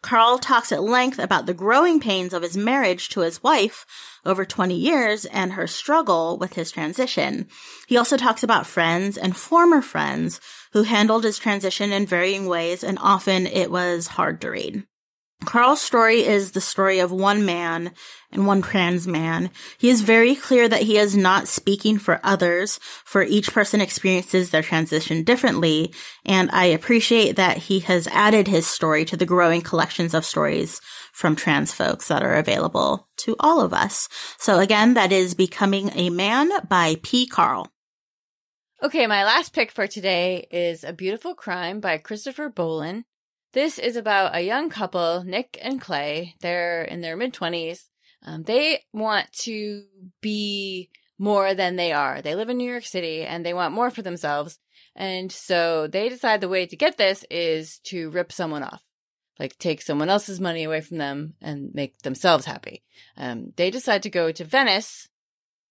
Carl 0.01 0.38
talks 0.38 0.71
at 0.71 0.84
length 0.84 1.19
about 1.19 1.45
the 1.45 1.53
growing 1.53 1.99
pains 1.99 2.34
of 2.34 2.43
his 2.43 2.55
marriage 2.55 3.10
to 3.10 3.21
his 3.21 3.41
wife 3.43 3.86
over 4.25 4.45
20 4.45 4.75
years 4.75 5.25
and 5.25 5.53
her 5.53 5.67
struggle 5.67 6.38
with 6.38 6.53
his 6.53 6.71
transition. 6.71 7.47
He 7.88 7.97
also 7.97 8.17
talks 8.17 8.43
about 8.43 8.67
friends 8.67 9.17
and 9.17 9.36
former 9.36 9.81
friends 9.81 10.39
who 10.73 10.84
handled 10.84 11.23
his 11.23 11.39
transition 11.39 11.91
in 11.91 12.05
varying 12.05 12.45
ways 12.45 12.84
and 12.84 12.97
often 13.01 13.47
it 13.47 13.71
was 13.71 14.07
hard 14.07 14.41
to 14.41 14.51
read. 14.51 14.86
Carl's 15.45 15.82
story 15.82 16.23
is 16.23 16.51
the 16.51 16.62
story 16.62 16.99
of 16.99 17.12
one 17.12 17.45
man 17.45 17.91
and 18.32 18.45
one 18.45 18.62
trans 18.62 19.08
man. 19.08 19.49
He 19.77 19.89
is 19.89 20.01
very 20.01 20.36
clear 20.36 20.69
that 20.69 20.84
he 20.84 20.97
is 20.97 21.17
not 21.17 21.47
speaking 21.47 21.97
for 21.97 22.19
others, 22.23 22.80
for 23.04 23.23
each 23.23 23.51
person 23.51 23.82
experiences 23.82 24.51
their 24.51 24.62
transition 24.62 25.23
differently, 25.23 25.93
and 26.25 26.49
I 26.51 26.65
appreciate 26.65 27.36
that 27.38 27.58
he 27.58 27.80
has 27.82 28.08
added 28.08 28.47
his 28.47 28.67
story 28.67 29.04
to 29.06 29.17
the 29.17 29.25
growing 29.25 29.62
collections 29.62 30.13
of 30.13 30.25
stories 30.25 30.80
from 31.12 31.36
trans 31.36 31.73
folks 31.73 32.08
that 32.08 32.23
are 32.23 32.36
available 32.36 33.10
to 33.17 33.36
all 33.39 33.62
of 33.62 33.73
us. 33.73 34.08
So 34.38 34.60
again, 34.60 34.93
that 34.93 35.12
is 35.12 35.34
Becoming 35.34 35.89
a 35.95 36.12
Man 36.12 36.49
by 36.69 36.97
P. 37.01 37.25
Carl. 37.25 37.67
Okay, 38.84 39.06
my 39.06 39.25
last 39.25 39.54
pick 39.54 39.71
for 39.71 39.88
today 39.88 40.47
is 40.49 40.84
A 40.84 40.93
Beautiful 40.93 41.36
Crime 41.36 41.80
by 41.80 41.97
Christopher 41.97 42.49
Bollen. 42.49 43.04
This 43.53 43.77
is 43.77 43.97
about 43.97 44.33
a 44.33 44.41
young 44.41 44.69
couple, 44.69 45.23
Nick 45.25 45.59
and 45.61 45.81
Clay. 45.81 46.35
They're 46.39 46.83
in 46.83 47.01
their 47.01 47.17
mid 47.17 47.33
20s. 47.33 47.87
Um, 48.23 48.43
they 48.43 48.85
want 48.93 49.31
to 49.43 49.83
be 50.21 50.89
more 51.17 51.53
than 51.53 51.75
they 51.75 51.91
are. 51.91 52.21
They 52.21 52.35
live 52.35 52.49
in 52.49 52.57
New 52.57 52.69
York 52.69 52.85
City 52.85 53.23
and 53.23 53.45
they 53.45 53.53
want 53.53 53.73
more 53.73 53.89
for 53.89 54.01
themselves. 54.01 54.57
And 54.95 55.31
so 55.31 55.87
they 55.87 56.07
decide 56.07 56.39
the 56.39 56.49
way 56.49 56.65
to 56.65 56.75
get 56.75 56.97
this 56.97 57.25
is 57.29 57.79
to 57.85 58.09
rip 58.11 58.31
someone 58.31 58.63
off, 58.63 58.83
like 59.37 59.57
take 59.57 59.81
someone 59.81 60.09
else's 60.09 60.39
money 60.39 60.63
away 60.63 60.81
from 60.81 60.97
them 60.97 61.33
and 61.41 61.73
make 61.73 61.99
themselves 61.99 62.45
happy. 62.45 62.83
Um, 63.17 63.53
they 63.57 63.69
decide 63.69 64.03
to 64.03 64.09
go 64.09 64.31
to 64.31 64.45
Venice. 64.45 65.09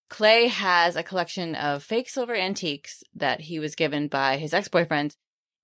Clay 0.08 0.48
has 0.48 0.96
a 0.96 1.02
collection 1.02 1.54
of 1.54 1.82
fake 1.82 2.10
silver 2.10 2.34
antiques 2.34 3.02
that 3.14 3.40
he 3.40 3.58
was 3.58 3.74
given 3.74 4.08
by 4.08 4.36
his 4.36 4.52
ex 4.52 4.68
boyfriend 4.68 5.16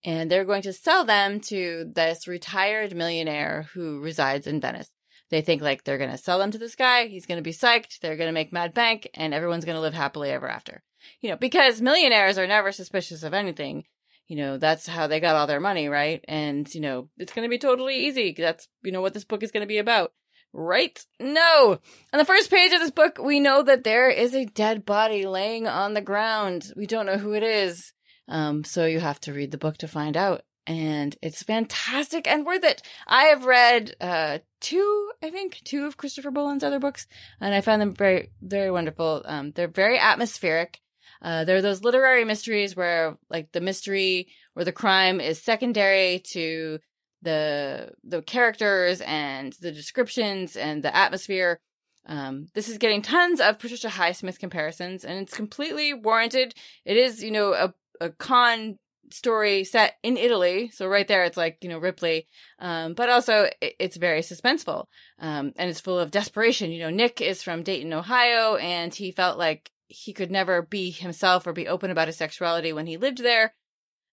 and 0.06 0.30
they're 0.30 0.44
going 0.44 0.62
to 0.62 0.72
sell 0.72 1.04
them 1.04 1.40
to 1.40 1.90
this 1.92 2.28
retired 2.28 2.94
millionaire 2.94 3.68
who 3.74 4.00
resides 4.00 4.46
in 4.46 4.60
Venice. 4.60 4.88
They 5.30 5.40
think 5.42 5.60
like 5.60 5.82
they're 5.82 5.98
going 5.98 6.12
to 6.12 6.16
sell 6.16 6.38
them 6.38 6.52
to 6.52 6.58
this 6.58 6.76
guy. 6.76 7.08
He's 7.08 7.26
going 7.26 7.38
to 7.38 7.42
be 7.42 7.52
psyched. 7.52 7.98
They're 7.98 8.16
going 8.16 8.28
to 8.28 8.32
make 8.32 8.52
mad 8.52 8.72
bank 8.72 9.10
and 9.14 9.34
everyone's 9.34 9.64
going 9.64 9.74
to 9.74 9.80
live 9.80 9.94
happily 9.94 10.30
ever 10.30 10.48
after. 10.48 10.84
You 11.20 11.30
know, 11.30 11.36
because 11.36 11.80
millionaires 11.80 12.38
are 12.38 12.46
never 12.46 12.70
suspicious 12.70 13.24
of 13.24 13.34
anything. 13.34 13.84
You 14.28 14.36
know, 14.36 14.58
that's 14.58 14.86
how 14.86 15.08
they 15.08 15.18
got 15.18 15.34
all 15.34 15.48
their 15.48 15.60
money, 15.60 15.88
right? 15.88 16.24
And, 16.28 16.72
you 16.72 16.80
know, 16.80 17.08
it's 17.18 17.32
going 17.32 17.44
to 17.44 17.50
be 17.50 17.58
totally 17.58 18.06
easy. 18.06 18.34
That's, 18.36 18.68
you 18.84 18.92
know, 18.92 19.00
what 19.00 19.14
this 19.14 19.24
book 19.24 19.42
is 19.42 19.50
going 19.50 19.62
to 19.62 19.68
be 19.68 19.78
about. 19.78 20.12
Right? 20.52 21.04
No. 21.20 21.80
On 22.12 22.18
the 22.18 22.24
first 22.24 22.50
page 22.50 22.72
of 22.72 22.80
this 22.80 22.92
book, 22.92 23.18
we 23.22 23.40
know 23.40 23.62
that 23.62 23.84
there 23.84 24.08
is 24.08 24.34
a 24.34 24.46
dead 24.46 24.86
body 24.86 25.26
laying 25.26 25.66
on 25.66 25.94
the 25.94 26.00
ground. 26.00 26.72
We 26.76 26.86
don't 26.86 27.06
know 27.06 27.18
who 27.18 27.34
it 27.34 27.42
is. 27.42 27.92
Um, 28.28 28.64
so 28.64 28.86
you 28.86 29.00
have 29.00 29.20
to 29.20 29.32
read 29.32 29.50
the 29.50 29.58
book 29.58 29.78
to 29.78 29.88
find 29.88 30.16
out. 30.16 30.42
And 30.68 31.16
it's 31.22 31.44
fantastic 31.44 32.26
and 32.26 32.44
worth 32.44 32.64
it. 32.64 32.82
I 33.06 33.26
have 33.26 33.44
read, 33.44 33.94
uh, 34.00 34.38
two, 34.60 35.10
I 35.22 35.30
think, 35.30 35.60
two 35.64 35.86
of 35.86 35.96
Christopher 35.96 36.32
Bollen's 36.32 36.64
other 36.64 36.80
books, 36.80 37.06
and 37.40 37.54
I 37.54 37.60
found 37.60 37.80
them 37.80 37.94
very, 37.94 38.30
very 38.42 38.72
wonderful. 38.72 39.22
Um, 39.24 39.52
they're 39.52 39.68
very 39.68 39.96
atmospheric. 39.96 40.80
Uh, 41.22 41.44
they're 41.44 41.62
those 41.62 41.84
literary 41.84 42.24
mysteries 42.24 42.74
where, 42.74 43.16
like, 43.30 43.52
the 43.52 43.60
mystery 43.60 44.26
or 44.56 44.64
the 44.64 44.72
crime 44.72 45.20
is 45.20 45.40
secondary 45.40 46.18
to 46.32 46.80
the 47.22 47.92
the 48.04 48.22
characters 48.22 49.00
and 49.00 49.52
the 49.60 49.72
descriptions 49.72 50.56
and 50.56 50.82
the 50.82 50.94
atmosphere. 50.94 51.60
Um, 52.06 52.48
this 52.54 52.68
is 52.68 52.78
getting 52.78 53.02
tons 53.02 53.40
of 53.40 53.58
Patricia 53.58 53.88
Highsmith 53.88 54.38
comparisons, 54.38 55.04
and 55.04 55.20
it's 55.20 55.34
completely 55.34 55.94
warranted. 55.94 56.54
It 56.84 56.96
is, 56.96 57.22
you 57.22 57.30
know, 57.30 57.52
a 57.52 57.74
a 58.00 58.10
con 58.10 58.78
story 59.10 59.64
set 59.64 59.94
in 60.02 60.16
Italy. 60.16 60.70
So 60.72 60.86
right 60.88 61.06
there, 61.06 61.24
it's 61.24 61.36
like, 61.36 61.58
you 61.62 61.68
know, 61.68 61.78
Ripley. 61.78 62.26
Um, 62.58 62.94
but 62.94 63.08
also 63.08 63.48
it's 63.60 63.96
very 63.96 64.20
suspenseful. 64.20 64.86
Um, 65.18 65.52
and 65.56 65.70
it's 65.70 65.80
full 65.80 65.98
of 65.98 66.10
desperation. 66.10 66.72
You 66.72 66.80
know, 66.80 66.90
Nick 66.90 67.20
is 67.20 67.42
from 67.42 67.62
Dayton, 67.62 67.92
Ohio, 67.92 68.56
and 68.56 68.94
he 68.94 69.12
felt 69.12 69.38
like 69.38 69.70
he 69.88 70.12
could 70.12 70.30
never 70.30 70.62
be 70.62 70.90
himself 70.90 71.46
or 71.46 71.52
be 71.52 71.68
open 71.68 71.90
about 71.90 72.08
his 72.08 72.16
sexuality 72.16 72.72
when 72.72 72.86
he 72.86 72.96
lived 72.96 73.18
there. 73.18 73.54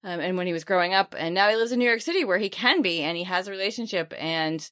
Um, 0.06 0.20
and 0.20 0.38
when 0.38 0.48
he 0.48 0.54
was 0.54 0.66
growing 0.66 0.94
up, 0.94 1.16
and 1.18 1.34
now 1.34 1.50
he 1.50 1.56
lives 1.56 1.72
in 1.72 1.80
New 1.80 1.88
York 1.88 2.02
City 2.02 2.26
where 2.26 2.38
he 2.38 2.50
can 2.50 2.82
be, 2.82 3.02
and 3.02 3.16
he 3.16 3.24
has 3.24 3.48
a 3.48 3.52
relationship, 3.52 4.14
and 4.20 4.70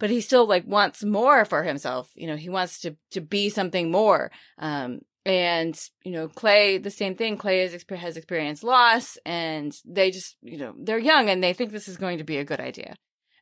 but 0.00 0.10
he 0.10 0.20
still 0.20 0.44
like 0.44 0.66
wants 0.66 1.04
more 1.04 1.44
for 1.44 1.62
himself. 1.62 2.10
You 2.16 2.26
know, 2.26 2.34
he 2.34 2.48
wants 2.48 2.80
to 2.80 2.96
to 3.12 3.20
be 3.20 3.48
something 3.48 3.92
more. 3.92 4.32
Um, 4.58 5.02
and 5.26 5.76
you 6.04 6.12
know 6.12 6.28
clay 6.28 6.78
the 6.78 6.90
same 6.90 7.16
thing. 7.16 7.36
Clay 7.36 7.68
has, 7.68 7.84
has 7.90 8.16
experienced 8.16 8.62
loss 8.62 9.18
and 9.26 9.76
they 9.84 10.12
just 10.12 10.36
you 10.40 10.56
know 10.56 10.72
they're 10.78 10.98
young 10.98 11.28
and 11.28 11.42
they 11.42 11.52
think 11.52 11.72
this 11.72 11.88
is 11.88 11.96
going 11.96 12.18
to 12.18 12.24
be 12.24 12.38
a 12.38 12.44
good 12.44 12.60
idea. 12.60 12.94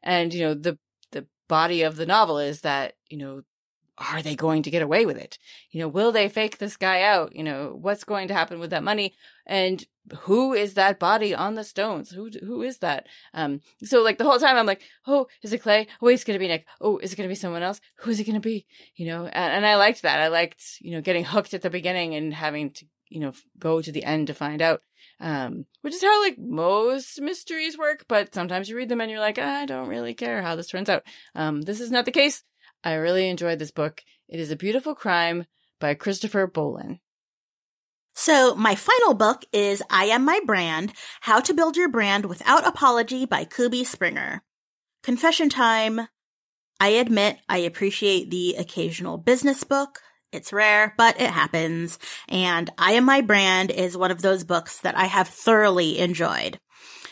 And 0.03 0.33
you 0.33 0.45
know 0.45 0.55
the 0.55 0.79
the 1.13 1.27
body 1.47 1.83
of 1.83 1.97
the 1.97 2.07
novel 2.07 2.39
is 2.39 2.63
that 2.63 2.95
you 3.11 3.19
know 3.19 3.43
are 3.99 4.23
they 4.23 4.35
going 4.35 4.63
to 4.65 4.71
get 4.71 4.83
away 4.83 5.07
with 5.07 5.17
it? 5.17 5.39
You 5.71 5.81
know, 5.81 5.89
will 5.89 6.13
they 6.13 6.29
fake 6.29 6.59
this 6.59 6.77
guy 6.77 7.03
out? 7.03 7.35
You 7.35 7.45
know, 7.45 7.79
what's 7.81 8.05
going 8.05 8.29
to 8.29 8.35
happen 8.35 8.59
with 8.59 8.71
that 8.71 8.83
money? 8.83 9.15
And 9.47 9.85
who 10.21 10.53
is 10.53 10.75
that 10.75 10.99
body 10.99 11.35
on 11.35 11.55
the 11.55 11.65
stones? 11.65 12.11
Who 12.11 12.31
who 12.43 12.63
is 12.63 12.79
that? 12.79 13.07
Um, 13.33 13.61
so 13.83 14.03
like 14.03 14.19
the 14.19 14.25
whole 14.25 14.39
time 14.39 14.57
I'm 14.57 14.67
like, 14.67 14.83
oh, 15.07 15.27
is 15.43 15.53
it 15.53 15.63
Clay? 15.63 15.87
Oh, 16.03 16.09
it's 16.09 16.25
gonna 16.25 16.39
be 16.39 16.49
Nick. 16.49 16.67
Oh, 16.81 16.99
is 16.99 17.13
it 17.13 17.17
gonna 17.17 17.29
be 17.29 17.35
someone 17.35 17.63
else? 17.63 17.81
Who 17.97 18.11
is 18.11 18.21
it 18.21 18.25
gonna 18.25 18.41
be? 18.41 18.67
You 18.97 19.07
know, 19.07 19.25
and, 19.25 19.55
and 19.55 19.67
I 19.67 19.77
liked 19.77 20.03
that. 20.03 20.21
I 20.21 20.29
liked 20.29 20.63
you 20.81 20.93
know 20.93 21.01
getting 21.01 21.25
hooked 21.25 21.55
at 21.55 21.63
the 21.63 21.71
beginning 21.71 22.15
and 22.15 22.35
having 22.35 22.71
to 22.73 22.87
you 23.09 23.21
know 23.21 23.33
go 23.59 23.81
to 23.81 23.93
the 23.93 24.05
end 24.05 24.27
to 24.27 24.35
find 24.35 24.61
out. 24.61 24.83
Um, 25.21 25.67
which 25.83 25.95
is 25.95 26.03
how 26.03 26.23
like 26.23 26.39
most 26.39 27.21
mysteries 27.21 27.79
work, 27.79 28.05
but 28.09 28.35
sometimes 28.35 28.69
you 28.69 28.77
read 28.77 28.89
them 28.89 29.01
and 29.01 29.11
you're 29.11 29.21
like, 29.21 29.39
I 29.39 29.65
don't 29.65 29.89
really 29.89 30.15
care 30.15 30.43
how 30.43 30.57
this 30.57 30.69
turns 30.69 30.89
out. 30.89 31.05
Um, 31.35 31.63
this 31.63 31.81
is 31.81 31.91
not 31.91 32.05
the 32.05 32.11
case. 32.11 32.43
I 32.85 32.95
really 32.95 33.29
enjoyed 33.29 33.59
this 33.59 33.71
book. 33.71 34.03
It 34.29 34.39
is 34.39 34.51
a 34.51 34.57
beautiful 34.57 34.95
crime 34.95 35.47
by 35.81 35.95
Christopher 35.95 36.47
Bollen. 36.47 37.01
So 38.13 38.55
my 38.55 38.75
final 38.75 39.15
book 39.15 39.45
is 39.53 39.83
I 39.91 40.05
Am 40.05 40.25
My 40.25 40.41
Brand, 40.45 40.93
How 41.23 41.41
to 41.41 41.55
Build 41.55 41.77
Your 41.77 41.89
Brand 41.89 42.27
Without 42.27 42.67
Apology 42.67 43.25
by 43.25 43.45
Kubi 43.45 43.85
Springer. 43.85 44.43
Confession 45.03 45.49
time. 45.49 46.09
I 46.79 46.89
admit 46.91 47.39
I 47.49 47.59
appreciate 47.59 48.31
the 48.31 48.57
occasional 48.57 49.17
business 49.17 49.65
book. 49.65 50.01
It's 50.31 50.53
rare, 50.53 50.95
but 50.99 51.21
it 51.21 51.31
happens. 51.31 51.99
And 52.29 52.71
I 52.77 52.93
Am 52.93 53.05
My 53.05 53.23
Brand 53.23 53.71
is 53.71 53.97
one 53.97 54.11
of 54.11 54.21
those 54.21 54.45
books 54.45 54.81
that 54.81 54.97
I 54.97 55.07
have 55.07 55.29
thoroughly 55.29 55.99
enjoyed. 55.99 56.59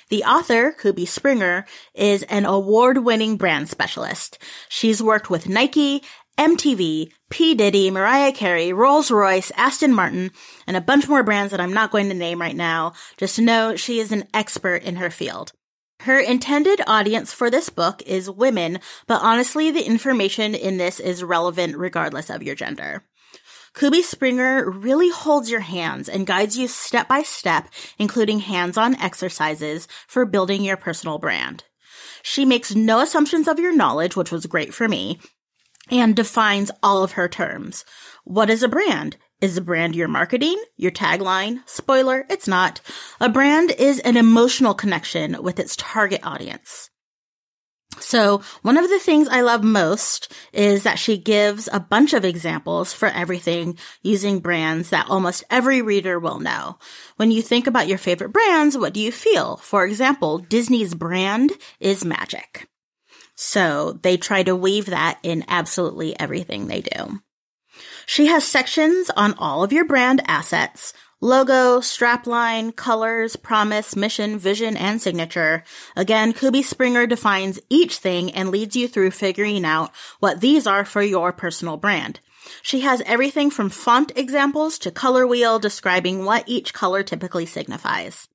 The 0.08 0.24
author, 0.24 0.72
Kubi 0.72 1.06
Springer, 1.06 1.64
is 1.94 2.22
an 2.24 2.44
award-winning 2.44 3.36
brand 3.36 3.68
specialist. 3.68 4.38
She's 4.68 5.02
worked 5.02 5.30
with 5.30 5.48
Nike, 5.48 6.02
MTV, 6.38 7.12
P. 7.30 7.54
Diddy, 7.54 7.90
Mariah 7.90 8.32
Carey, 8.32 8.72
Rolls 8.72 9.10
Royce, 9.10 9.52
Aston 9.56 9.92
Martin, 9.92 10.30
and 10.66 10.76
a 10.76 10.80
bunch 10.80 11.08
more 11.08 11.22
brands 11.22 11.50
that 11.50 11.60
I'm 11.60 11.74
not 11.74 11.90
going 11.90 12.08
to 12.08 12.14
name 12.14 12.40
right 12.40 12.56
now. 12.56 12.94
Just 13.16 13.38
know 13.38 13.76
she 13.76 14.00
is 14.00 14.12
an 14.12 14.24
expert 14.32 14.82
in 14.82 14.96
her 14.96 15.10
field. 15.10 15.52
Her 16.00 16.18
intended 16.18 16.80
audience 16.86 17.32
for 17.32 17.48
this 17.48 17.70
book 17.70 18.02
is 18.02 18.28
women, 18.28 18.80
but 19.06 19.22
honestly, 19.22 19.70
the 19.70 19.86
information 19.86 20.54
in 20.54 20.76
this 20.76 20.98
is 20.98 21.22
relevant 21.22 21.76
regardless 21.76 22.28
of 22.28 22.42
your 22.42 22.56
gender. 22.56 23.04
Kubi 23.74 24.02
Springer 24.02 24.70
really 24.70 25.10
holds 25.10 25.50
your 25.50 25.60
hands 25.60 26.08
and 26.08 26.26
guides 26.26 26.58
you 26.58 26.68
step 26.68 27.08
by 27.08 27.22
step, 27.22 27.68
including 27.98 28.40
hands-on 28.40 28.94
exercises 28.96 29.88
for 30.06 30.26
building 30.26 30.62
your 30.62 30.76
personal 30.76 31.18
brand. 31.18 31.64
She 32.22 32.44
makes 32.44 32.74
no 32.74 33.00
assumptions 33.00 33.48
of 33.48 33.58
your 33.58 33.74
knowledge, 33.74 34.14
which 34.14 34.30
was 34.30 34.46
great 34.46 34.74
for 34.74 34.88
me, 34.88 35.20
and 35.90 36.14
defines 36.14 36.70
all 36.82 37.02
of 37.02 37.12
her 37.12 37.28
terms. 37.28 37.84
What 38.24 38.50
is 38.50 38.62
a 38.62 38.68
brand? 38.68 39.16
Is 39.40 39.56
a 39.56 39.60
brand 39.60 39.96
your 39.96 40.06
marketing, 40.06 40.62
your 40.76 40.92
tagline? 40.92 41.62
Spoiler, 41.66 42.24
it's 42.30 42.46
not. 42.46 42.80
A 43.20 43.28
brand 43.28 43.72
is 43.72 43.98
an 44.00 44.16
emotional 44.16 44.74
connection 44.74 45.42
with 45.42 45.58
its 45.58 45.74
target 45.74 46.20
audience. 46.22 46.90
So 48.00 48.42
one 48.62 48.76
of 48.76 48.88
the 48.88 48.98
things 48.98 49.28
I 49.28 49.42
love 49.42 49.62
most 49.62 50.32
is 50.52 50.82
that 50.82 50.98
she 50.98 51.18
gives 51.18 51.68
a 51.72 51.80
bunch 51.80 52.12
of 52.12 52.24
examples 52.24 52.92
for 52.92 53.08
everything 53.08 53.78
using 54.02 54.40
brands 54.40 54.90
that 54.90 55.08
almost 55.08 55.44
every 55.50 55.82
reader 55.82 56.18
will 56.18 56.40
know. 56.40 56.78
When 57.16 57.30
you 57.30 57.42
think 57.42 57.66
about 57.66 57.88
your 57.88 57.98
favorite 57.98 58.32
brands, 58.32 58.76
what 58.76 58.92
do 58.92 59.00
you 59.00 59.12
feel? 59.12 59.56
For 59.58 59.84
example, 59.84 60.38
Disney's 60.38 60.94
brand 60.94 61.52
is 61.80 62.04
magic. 62.04 62.68
So 63.34 63.98
they 64.02 64.16
try 64.16 64.42
to 64.42 64.56
weave 64.56 64.86
that 64.86 65.18
in 65.22 65.44
absolutely 65.48 66.18
everything 66.18 66.66
they 66.66 66.80
do. 66.80 67.20
She 68.06 68.26
has 68.26 68.46
sections 68.46 69.10
on 69.16 69.34
all 69.34 69.62
of 69.64 69.72
your 69.72 69.84
brand 69.84 70.22
assets, 70.26 70.92
logo, 71.22 71.78
strapline, 71.78 72.74
colors, 72.74 73.36
promise, 73.36 73.94
mission, 73.94 74.38
vision, 74.38 74.76
and 74.76 75.00
signature. 75.00 75.62
Again, 75.96 76.32
Kubi 76.32 76.62
Springer 76.62 77.06
defines 77.06 77.60
each 77.70 77.98
thing 77.98 78.32
and 78.32 78.50
leads 78.50 78.74
you 78.74 78.88
through 78.88 79.12
figuring 79.12 79.64
out 79.64 79.92
what 80.18 80.40
these 80.40 80.66
are 80.66 80.84
for 80.84 81.00
your 81.00 81.32
personal 81.32 81.76
brand. 81.76 82.18
She 82.60 82.80
has 82.80 83.02
everything 83.06 83.50
from 83.50 83.70
font 83.70 84.10
examples 84.16 84.78
to 84.80 84.90
color 84.90 85.26
wheel 85.26 85.60
describing 85.60 86.24
what 86.24 86.42
each 86.48 86.74
color 86.74 87.04
typically 87.04 87.46
signifies. 87.46 88.28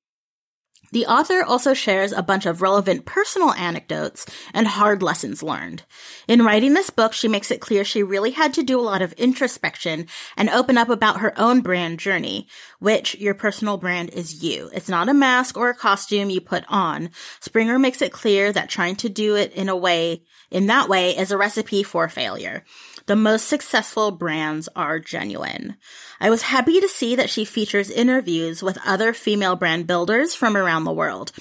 The 0.90 1.06
author 1.06 1.42
also 1.42 1.74
shares 1.74 2.12
a 2.12 2.22
bunch 2.22 2.46
of 2.46 2.62
relevant 2.62 3.04
personal 3.04 3.52
anecdotes 3.52 4.24
and 4.54 4.66
hard 4.66 5.02
lessons 5.02 5.42
learned. 5.42 5.82
In 6.26 6.44
writing 6.44 6.72
this 6.72 6.90
book, 6.90 7.12
she 7.12 7.28
makes 7.28 7.50
it 7.50 7.60
clear 7.60 7.84
she 7.84 8.02
really 8.02 8.30
had 8.30 8.54
to 8.54 8.62
do 8.62 8.80
a 8.80 8.82
lot 8.82 9.02
of 9.02 9.12
introspection 9.14 10.06
and 10.36 10.48
open 10.48 10.78
up 10.78 10.88
about 10.88 11.20
her 11.20 11.38
own 11.38 11.60
brand 11.60 11.98
journey, 11.98 12.48
which 12.78 13.14
your 13.16 13.34
personal 13.34 13.76
brand 13.76 14.10
is 14.10 14.42
you. 14.42 14.70
It's 14.72 14.88
not 14.88 15.08
a 15.08 15.14
mask 15.14 15.58
or 15.58 15.68
a 15.68 15.74
costume 15.74 16.30
you 16.30 16.40
put 16.40 16.64
on. 16.68 17.10
Springer 17.40 17.78
makes 17.78 18.00
it 18.00 18.12
clear 18.12 18.52
that 18.52 18.70
trying 18.70 18.96
to 18.96 19.08
do 19.08 19.36
it 19.36 19.52
in 19.52 19.68
a 19.68 19.76
way, 19.76 20.22
in 20.50 20.66
that 20.68 20.88
way 20.88 21.16
is 21.16 21.30
a 21.30 21.36
recipe 21.36 21.82
for 21.82 22.08
failure. 22.08 22.64
The 23.06 23.16
most 23.16 23.46
successful 23.46 24.10
brands 24.10 24.68
are 24.76 24.98
genuine. 24.98 25.76
I 26.20 26.30
was 26.30 26.42
happy 26.42 26.80
to 26.80 26.88
see 26.88 27.16
that 27.16 27.30
she 27.30 27.44
features 27.44 27.90
interviews 27.90 28.62
with 28.62 28.78
other 28.84 29.12
female 29.12 29.56
brand 29.56 29.86
builders 29.86 30.34
from 30.34 30.56
around 30.56 30.84
the 30.84 30.92
world. 30.92 31.32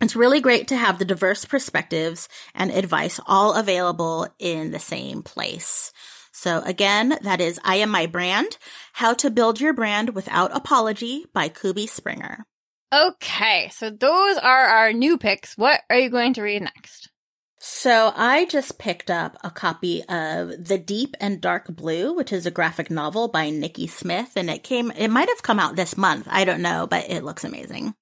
It's 0.00 0.14
really 0.14 0.40
great 0.40 0.68
to 0.68 0.76
have 0.76 0.98
the 0.98 1.06
diverse 1.06 1.46
perspectives 1.46 2.28
and 2.54 2.70
advice 2.70 3.18
all 3.26 3.54
available 3.54 4.28
in 4.38 4.70
the 4.70 4.78
same 4.78 5.22
place. 5.22 5.90
So 6.32 6.60
again, 6.60 7.18
that 7.22 7.40
is 7.40 7.58
I 7.64 7.76
Am 7.76 7.88
My 7.88 8.04
Brand, 8.04 8.58
How 8.92 9.14
to 9.14 9.30
Build 9.30 9.58
Your 9.58 9.72
Brand 9.72 10.14
Without 10.14 10.54
Apology 10.54 11.24
by 11.32 11.48
Kubi 11.48 11.86
Springer. 11.86 12.44
Okay, 12.94 13.70
so 13.72 13.88
those 13.88 14.36
are 14.36 14.66
our 14.66 14.92
new 14.92 15.16
picks. 15.16 15.56
What 15.56 15.80
are 15.88 15.98
you 15.98 16.10
going 16.10 16.34
to 16.34 16.42
read 16.42 16.60
next? 16.60 17.08
So 17.58 18.12
I 18.14 18.44
just 18.46 18.78
picked 18.78 19.10
up 19.10 19.36
a 19.42 19.50
copy 19.50 20.02
of 20.04 20.64
The 20.64 20.78
Deep 20.78 21.16
and 21.20 21.40
Dark 21.40 21.74
Blue, 21.74 22.12
which 22.14 22.32
is 22.32 22.46
a 22.46 22.50
graphic 22.50 22.90
novel 22.90 23.28
by 23.28 23.50
Niki 23.50 23.88
Smith, 23.88 24.32
and 24.36 24.50
it 24.50 24.62
came 24.62 24.90
it 24.90 25.08
might 25.08 25.28
have 25.28 25.42
come 25.42 25.58
out 25.58 25.76
this 25.76 25.96
month. 25.96 26.26
I 26.30 26.44
don't 26.44 26.62
know, 26.62 26.86
but 26.86 27.10
it 27.10 27.24
looks 27.24 27.44
amazing. 27.44 27.94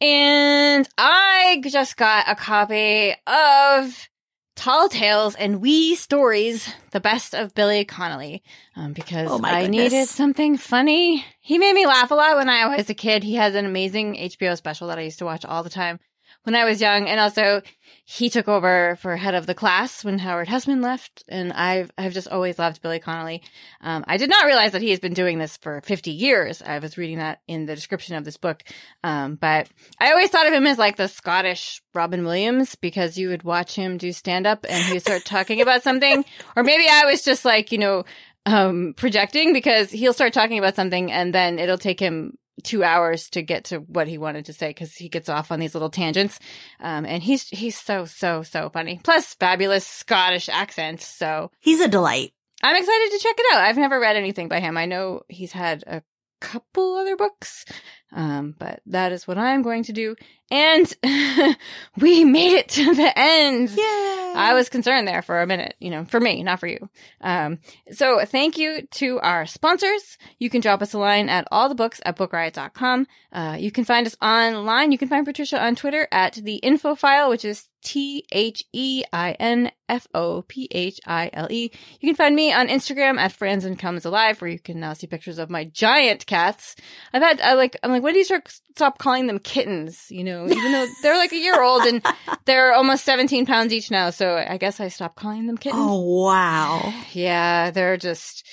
And 0.00 0.88
I 0.96 1.60
just 1.66 1.96
got 1.96 2.30
a 2.30 2.36
copy 2.36 3.14
of 3.26 4.08
Tall 4.56 4.88
Tales 4.88 5.34
and 5.34 5.60
Wee 5.60 5.94
Stories, 5.94 6.72
the 6.92 7.00
best 7.00 7.34
of 7.34 7.54
Billy 7.54 7.84
Connolly, 7.84 8.42
um, 8.74 8.92
because 8.92 9.28
Oh 9.30 9.40
I 9.42 9.66
needed 9.66 10.08
something 10.08 10.56
funny. 10.56 11.24
He 11.40 11.58
made 11.58 11.74
me 11.74 11.86
laugh 11.86 12.10
a 12.10 12.14
lot 12.14 12.36
when 12.36 12.48
I 12.48 12.76
was 12.76 12.88
a 12.88 12.94
kid. 12.94 13.22
He 13.22 13.34
has 13.34 13.54
an 13.54 13.66
amazing 13.66 14.14
HBO 14.14 14.56
special 14.56 14.88
that 14.88 14.98
I 14.98 15.02
used 15.02 15.18
to 15.18 15.24
watch 15.24 15.44
all 15.44 15.62
the 15.62 15.70
time 15.70 16.00
when 16.48 16.56
I 16.56 16.64
was 16.64 16.80
young. 16.80 17.06
And 17.06 17.20
also 17.20 17.60
he 18.06 18.30
took 18.30 18.48
over 18.48 18.96
for 19.02 19.16
head 19.16 19.34
of 19.34 19.44
the 19.44 19.54
class 19.54 20.02
when 20.02 20.18
Howard 20.18 20.48
Hesseman 20.48 20.82
left. 20.82 21.24
And 21.28 21.52
I've, 21.52 21.90
I've 21.98 22.14
just 22.14 22.28
always 22.28 22.58
loved 22.58 22.80
Billy 22.80 23.00
Connolly. 23.00 23.42
Um, 23.82 24.02
I 24.08 24.16
did 24.16 24.30
not 24.30 24.46
realize 24.46 24.72
that 24.72 24.80
he 24.80 24.88
has 24.88 24.98
been 24.98 25.12
doing 25.12 25.38
this 25.38 25.58
for 25.58 25.82
50 25.82 26.10
years. 26.10 26.62
I 26.62 26.78
was 26.78 26.96
reading 26.96 27.18
that 27.18 27.42
in 27.46 27.66
the 27.66 27.74
description 27.74 28.16
of 28.16 28.24
this 28.24 28.38
book. 28.38 28.62
Um, 29.04 29.34
but 29.34 29.68
I 30.00 30.10
always 30.12 30.30
thought 30.30 30.46
of 30.46 30.54
him 30.54 30.66
as 30.66 30.78
like 30.78 30.96
the 30.96 31.06
Scottish 31.06 31.82
Robin 31.92 32.24
Williams 32.24 32.76
because 32.76 33.18
you 33.18 33.28
would 33.28 33.42
watch 33.42 33.74
him 33.74 33.98
do 33.98 34.10
stand 34.10 34.46
up 34.46 34.64
and 34.66 34.82
he 34.86 34.94
would 34.94 35.02
start 35.02 35.26
talking 35.26 35.60
about 35.60 35.82
something. 35.82 36.24
Or 36.56 36.64
maybe 36.64 36.86
I 36.90 37.04
was 37.04 37.22
just 37.22 37.44
like, 37.44 37.72
you 37.72 37.78
know, 37.78 38.04
um, 38.46 38.94
projecting 38.96 39.52
because 39.52 39.90
he'll 39.90 40.14
start 40.14 40.32
talking 40.32 40.58
about 40.58 40.74
something 40.74 41.12
and 41.12 41.34
then 41.34 41.58
it'll 41.58 41.78
take 41.78 42.00
him 42.00 42.38
two 42.62 42.84
hours 42.84 43.28
to 43.30 43.42
get 43.42 43.64
to 43.64 43.78
what 43.78 44.08
he 44.08 44.18
wanted 44.18 44.46
to 44.46 44.52
say 44.52 44.68
because 44.68 44.94
he 44.94 45.08
gets 45.08 45.28
off 45.28 45.50
on 45.52 45.60
these 45.60 45.74
little 45.74 45.90
tangents. 45.90 46.38
Um, 46.80 47.04
and 47.04 47.22
he's, 47.22 47.48
he's 47.48 47.76
so, 47.76 48.04
so, 48.04 48.42
so 48.42 48.70
funny. 48.70 49.00
Plus 49.02 49.34
fabulous 49.34 49.86
Scottish 49.86 50.48
accent. 50.48 51.00
So 51.00 51.50
He's 51.60 51.80
a 51.80 51.88
delight. 51.88 52.32
I'm 52.62 52.76
excited 52.76 53.10
to 53.12 53.18
check 53.22 53.36
it 53.38 53.54
out. 53.54 53.60
I've 53.62 53.76
never 53.76 54.00
read 54.00 54.16
anything 54.16 54.48
by 54.48 54.60
him. 54.60 54.76
I 54.76 54.86
know 54.86 55.22
he's 55.28 55.52
had 55.52 55.84
a 55.86 56.02
couple 56.40 56.96
other 56.96 57.16
books. 57.16 57.64
Um, 58.12 58.54
but 58.58 58.80
that 58.86 59.12
is 59.12 59.28
what 59.28 59.38
I'm 59.38 59.62
going 59.62 59.84
to 59.84 59.92
do. 59.92 60.16
And 60.50 60.92
we 61.98 62.24
made 62.24 62.54
it 62.54 62.68
to 62.70 62.94
the 62.94 63.18
end. 63.18 63.70
Yay! 63.70 64.32
I 64.36 64.54
was 64.54 64.68
concerned 64.68 65.08
there 65.08 65.22
for 65.22 65.40
a 65.40 65.46
minute, 65.46 65.74
you 65.78 65.90
know, 65.90 66.04
for 66.04 66.20
me, 66.20 66.42
not 66.42 66.60
for 66.60 66.66
you. 66.66 66.88
Um, 67.20 67.58
so 67.92 68.24
thank 68.24 68.56
you 68.56 68.86
to 68.92 69.18
our 69.20 69.46
sponsors. 69.46 70.16
You 70.38 70.48
can 70.48 70.60
drop 70.60 70.80
us 70.80 70.94
a 70.94 70.98
line 70.98 71.28
at 71.28 71.46
all 71.50 71.68
the 71.68 71.74
books 71.74 72.00
at 72.04 72.16
bookriot.com. 72.16 73.06
Uh, 73.32 73.56
you 73.58 73.70
can 73.70 73.84
find 73.84 74.06
us 74.06 74.16
online. 74.22 74.92
You 74.92 74.98
can 74.98 75.08
find 75.08 75.26
Patricia 75.26 75.62
on 75.62 75.76
Twitter 75.76 76.08
at 76.10 76.34
the 76.34 76.60
infophile, 76.62 77.28
which 77.28 77.44
is 77.44 77.68
T 77.82 78.24
H 78.32 78.64
E 78.72 79.04
I 79.12 79.32
N 79.32 79.70
F 79.88 80.06
O 80.14 80.42
P 80.42 80.68
H 80.70 81.00
I 81.06 81.30
L 81.32 81.46
E. 81.50 81.70
You 82.00 82.08
can 82.08 82.16
find 82.16 82.34
me 82.34 82.52
on 82.52 82.68
Instagram 82.68 83.18
at 83.18 83.36
Franzen 83.36 83.78
Comes 83.78 84.04
Alive, 84.04 84.40
where 84.40 84.50
you 84.50 84.58
can 84.58 84.80
now 84.80 84.94
see 84.94 85.06
pictures 85.06 85.38
of 85.38 85.50
my 85.50 85.64
giant 85.64 86.26
cats. 86.26 86.74
I've 87.12 87.22
had, 87.22 87.40
I 87.40 87.54
like, 87.54 87.76
I'm 87.82 87.90
like, 87.90 88.02
when 88.02 88.14
do 88.14 88.18
you 88.18 88.24
start 88.24 88.48
stop 88.74 88.98
calling 88.98 89.26
them 89.26 89.38
kittens? 89.38 90.10
You 90.10 90.24
know, 90.24 90.37
even 90.46 90.72
though 90.72 90.86
they're 91.02 91.16
like 91.16 91.32
a 91.32 91.38
year 91.38 91.60
old 91.62 91.82
and 91.82 92.04
they're 92.44 92.72
almost 92.72 93.04
17 93.04 93.46
pounds 93.46 93.72
each 93.72 93.90
now. 93.90 94.10
So 94.10 94.36
I 94.36 94.56
guess 94.56 94.80
I 94.80 94.88
stopped 94.88 95.16
calling 95.16 95.46
them 95.46 95.58
kittens. 95.58 95.82
Oh, 95.84 96.24
wow. 96.24 96.92
Yeah, 97.12 97.70
they're 97.70 97.96
just, 97.96 98.46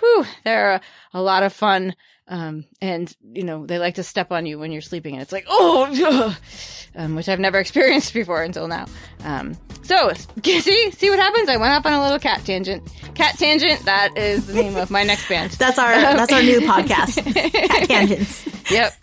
whew, 0.00 0.24
they're 0.44 0.72
a, 0.72 0.80
a 1.14 1.22
lot 1.22 1.42
of 1.42 1.52
fun. 1.52 1.94
Um, 2.30 2.64
and 2.80 3.14
you 3.34 3.42
know, 3.42 3.66
they 3.66 3.80
like 3.80 3.96
to 3.96 4.04
step 4.04 4.30
on 4.30 4.46
you 4.46 4.56
when 4.56 4.70
you're 4.70 4.82
sleeping 4.82 5.14
and 5.14 5.22
it's 5.22 5.32
like, 5.32 5.46
oh, 5.48 6.36
um, 6.94 7.16
which 7.16 7.28
I've 7.28 7.40
never 7.40 7.58
experienced 7.60 8.14
before 8.14 8.42
until 8.42 8.68
now. 8.68 8.86
Um, 9.24 9.56
so 9.82 10.12
see, 10.44 10.90
see 10.92 11.10
what 11.10 11.18
happens? 11.18 11.48
I 11.48 11.56
went 11.56 11.72
off 11.72 11.84
on 11.84 11.92
a 11.92 12.00
little 12.00 12.20
cat 12.20 12.44
tangent. 12.44 12.88
Cat 13.14 13.36
tangent. 13.36 13.84
That 13.84 14.16
is 14.16 14.46
the 14.46 14.54
name 14.54 14.76
of 14.76 14.92
my 14.92 15.02
next 15.02 15.28
band. 15.28 15.50
That's 15.58 15.78
our, 15.78 15.90
that's 15.90 16.32
our 16.32 16.40
new 16.42 16.60
podcast. 16.60 17.34
Cat 17.34 17.88
tangents. 17.88 18.46
Yep. 18.70 18.94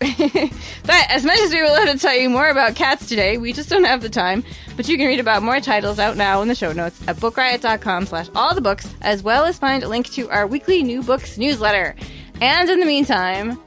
but 0.84 1.10
as 1.10 1.24
much 1.24 1.38
as 1.40 1.52
we 1.52 1.60
would 1.60 1.70
love 1.70 1.88
to 1.88 1.98
tell 1.98 2.16
you 2.16 2.30
more 2.30 2.48
about 2.48 2.74
cats 2.74 3.06
today, 3.06 3.36
we 3.36 3.52
just 3.52 3.68
don't 3.68 3.84
have 3.84 4.00
the 4.00 4.08
time. 4.08 4.42
But 4.76 4.88
you 4.88 4.96
can 4.96 5.06
read 5.06 5.20
about 5.20 5.42
more 5.42 5.60
titles 5.60 5.98
out 5.98 6.16
now 6.16 6.40
in 6.40 6.48
the 6.48 6.54
show 6.54 6.72
notes 6.72 6.98
at 7.06 7.16
bookriot.com 7.16 8.06
slash 8.06 8.28
all 8.34 8.54
the 8.54 8.62
books, 8.62 8.92
as 9.02 9.22
well 9.22 9.44
as 9.44 9.58
find 9.58 9.82
a 9.82 9.88
link 9.88 10.10
to 10.12 10.30
our 10.30 10.46
weekly 10.46 10.82
new 10.82 11.02
books 11.02 11.36
newsletter. 11.36 11.94
And 12.40 12.70
in 12.70 12.80
the 12.80 12.86
meantime, 12.86 13.58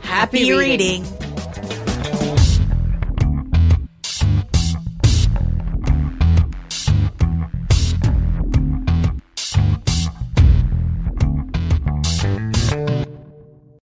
happy, 0.00 0.44
Be 0.44 0.52
reading. 0.52 1.02
reading. 1.02 1.23